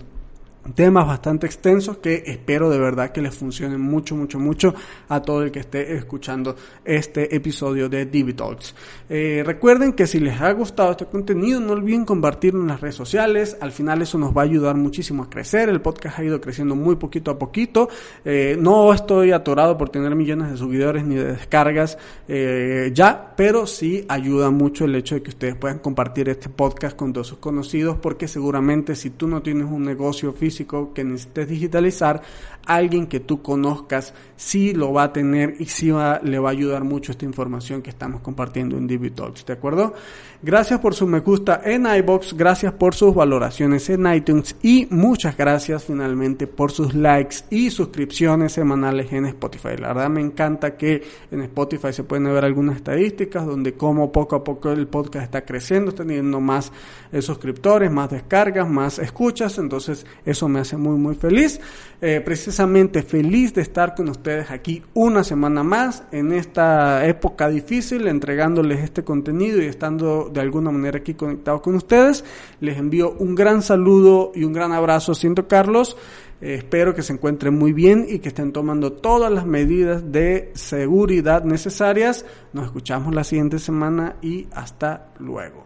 temas 0.73 1.07
bastante 1.07 1.45
extensos 1.45 1.97
que 1.97 2.23
espero 2.25 2.69
de 2.69 2.79
verdad 2.79 3.11
que 3.11 3.21
les 3.21 3.35
funcionen 3.35 3.79
mucho, 3.79 4.15
mucho, 4.15 4.39
mucho 4.39 4.73
a 5.09 5.21
todo 5.21 5.43
el 5.43 5.51
que 5.51 5.59
esté 5.59 5.95
escuchando 5.95 6.55
este 6.83 7.35
episodio 7.35 7.89
de 7.89 8.05
Divi 8.05 8.33
Talks. 8.33 8.73
Eh, 9.09 9.43
recuerden 9.45 9.93
que 9.93 10.07
si 10.07 10.19
les 10.19 10.39
ha 10.41 10.51
gustado 10.53 10.91
este 10.91 11.05
contenido, 11.05 11.59
no 11.59 11.73
olviden 11.73 12.05
compartirlo 12.05 12.61
en 12.61 12.67
las 12.67 12.81
redes 12.81 12.95
sociales. 12.95 13.57
Al 13.61 13.71
final 13.71 14.01
eso 14.01 14.17
nos 14.17 14.35
va 14.35 14.41
a 14.41 14.45
ayudar 14.45 14.75
muchísimo 14.75 15.23
a 15.23 15.29
crecer. 15.29 15.69
El 15.69 15.81
podcast 15.81 16.19
ha 16.19 16.23
ido 16.23 16.41
creciendo 16.41 16.75
muy 16.75 16.95
poquito 16.95 17.31
a 17.31 17.37
poquito. 17.37 17.89
Eh, 18.23 18.57
no 18.59 18.93
estoy 18.93 19.31
atorado 19.31 19.77
por 19.77 19.89
tener 19.89 20.15
millones 20.15 20.51
de 20.51 20.57
seguidores 20.57 21.05
ni 21.05 21.15
de 21.15 21.33
descargas 21.33 21.97
eh, 22.27 22.91
ya, 22.93 23.33
pero 23.35 23.67
sí 23.67 24.05
ayuda 24.07 24.49
mucho 24.49 24.85
el 24.85 24.95
hecho 24.95 25.15
de 25.15 25.21
que 25.21 25.29
ustedes 25.29 25.55
puedan 25.55 25.79
compartir 25.79 26.29
este 26.29 26.49
podcast 26.49 26.95
con 26.95 27.13
todos 27.13 27.27
sus 27.27 27.37
conocidos 27.37 27.97
porque 28.01 28.27
seguramente 28.27 28.95
si 28.95 29.11
tú 29.11 29.27
no 29.27 29.41
tienes 29.41 29.65
un 29.65 29.83
negocio 29.83 30.33
físico, 30.33 30.54
que 30.93 31.03
necesites 31.03 31.47
digitalizar, 31.47 32.21
alguien 32.65 33.07
que 33.07 33.19
tú 33.19 33.41
conozcas 33.41 34.13
sí 34.35 34.73
lo 34.73 34.91
va 34.91 35.03
a 35.03 35.13
tener 35.13 35.55
y 35.59 35.65
sí 35.65 35.91
le 36.23 36.39
va 36.39 36.49
a 36.49 36.51
ayudar 36.51 36.83
mucho 36.83 37.11
esta 37.11 37.25
información 37.25 37.81
que 37.81 37.89
estamos 37.89 38.21
compartiendo 38.21 38.77
en 38.77 38.87
DB 38.87 39.11
Talks, 39.13 39.45
¿de 39.45 39.53
acuerdo? 39.53 39.93
Gracias 40.41 40.79
por 40.79 40.93
su 40.93 41.07
me 41.07 41.21
gusta 41.21 41.61
en 41.63 41.87
iBox, 41.87 42.33
gracias 42.33 42.73
por 42.73 42.93
sus 42.93 43.15
valoraciones 43.15 43.89
en 43.89 44.05
iTunes 44.13 44.55
y 44.61 44.87
muchas 44.91 45.37
gracias 45.37 45.85
finalmente 45.85 46.45
por 46.45 46.71
sus 46.71 46.93
likes 46.93 47.37
y 47.49 47.71
suscripciones 47.71 48.51
semanales 48.53 49.11
en 49.11 49.25
Spotify. 49.25 49.77
La 49.79 49.87
verdad 49.87 50.09
me 50.09 50.21
encanta 50.21 50.75
que 50.75 51.01
en 51.31 51.41
Spotify 51.41 51.93
se 51.93 52.03
pueden 52.03 52.25
ver 52.25 52.43
algunas 52.43 52.75
estadísticas 52.75 53.45
donde 53.45 53.73
como 53.73 54.11
poco 54.11 54.35
a 54.35 54.43
poco 54.43 54.71
el 54.71 54.87
podcast 54.87 55.25
está 55.25 55.45
creciendo, 55.45 55.89
está 55.89 56.03
teniendo 56.03 56.41
más 56.41 56.71
eh, 57.11 57.21
suscriptores, 57.21 57.89
más 57.89 58.11
descargas, 58.11 58.69
más 58.69 58.99
escuchas, 58.99 59.57
entonces 59.57 60.05
eso 60.25 60.47
me 60.47 60.59
hace 60.59 60.77
muy 60.77 60.97
muy 60.97 61.15
feliz. 61.15 61.59
Eh, 62.01 62.21
precisamente 62.23 63.01
feliz 63.01 63.53
de 63.53 63.61
estar 63.61 63.95
con 63.95 64.09
ustedes 64.09 64.24
aquí 64.49 64.83
una 64.93 65.23
semana 65.23 65.63
más 65.63 66.03
en 66.11 66.33
esta 66.33 67.05
época 67.05 67.49
difícil, 67.49 68.07
entregándoles 68.07 68.79
este 68.83 69.03
contenido 69.03 69.61
y 69.61 69.65
estando 69.65 70.29
de 70.33 70.41
alguna 70.41 70.71
manera 70.71 70.99
aquí 70.99 71.13
conectado 71.13 71.61
con 71.61 71.75
ustedes. 71.75 72.23
Les 72.59 72.77
envío 72.77 73.11
un 73.19 73.35
gran 73.35 73.61
saludo 73.61 74.31
y 74.35 74.43
un 74.43 74.53
gran 74.53 74.71
abrazo, 74.71 75.13
siento 75.13 75.47
Carlos. 75.47 75.95
Eh, 76.41 76.55
espero 76.55 76.93
que 76.93 77.01
se 77.01 77.13
encuentren 77.13 77.57
muy 77.57 77.71
bien 77.71 78.05
y 78.09 78.19
que 78.19 78.29
estén 78.29 78.51
tomando 78.51 78.91
todas 78.91 79.31
las 79.31 79.45
medidas 79.45 80.11
de 80.11 80.51
seguridad 80.55 81.43
necesarias. 81.43 82.25
Nos 82.53 82.65
escuchamos 82.65 83.13
la 83.13 83.23
siguiente 83.23 83.59
semana 83.59 84.15
y 84.21 84.47
hasta 84.51 85.09
luego. 85.19 85.65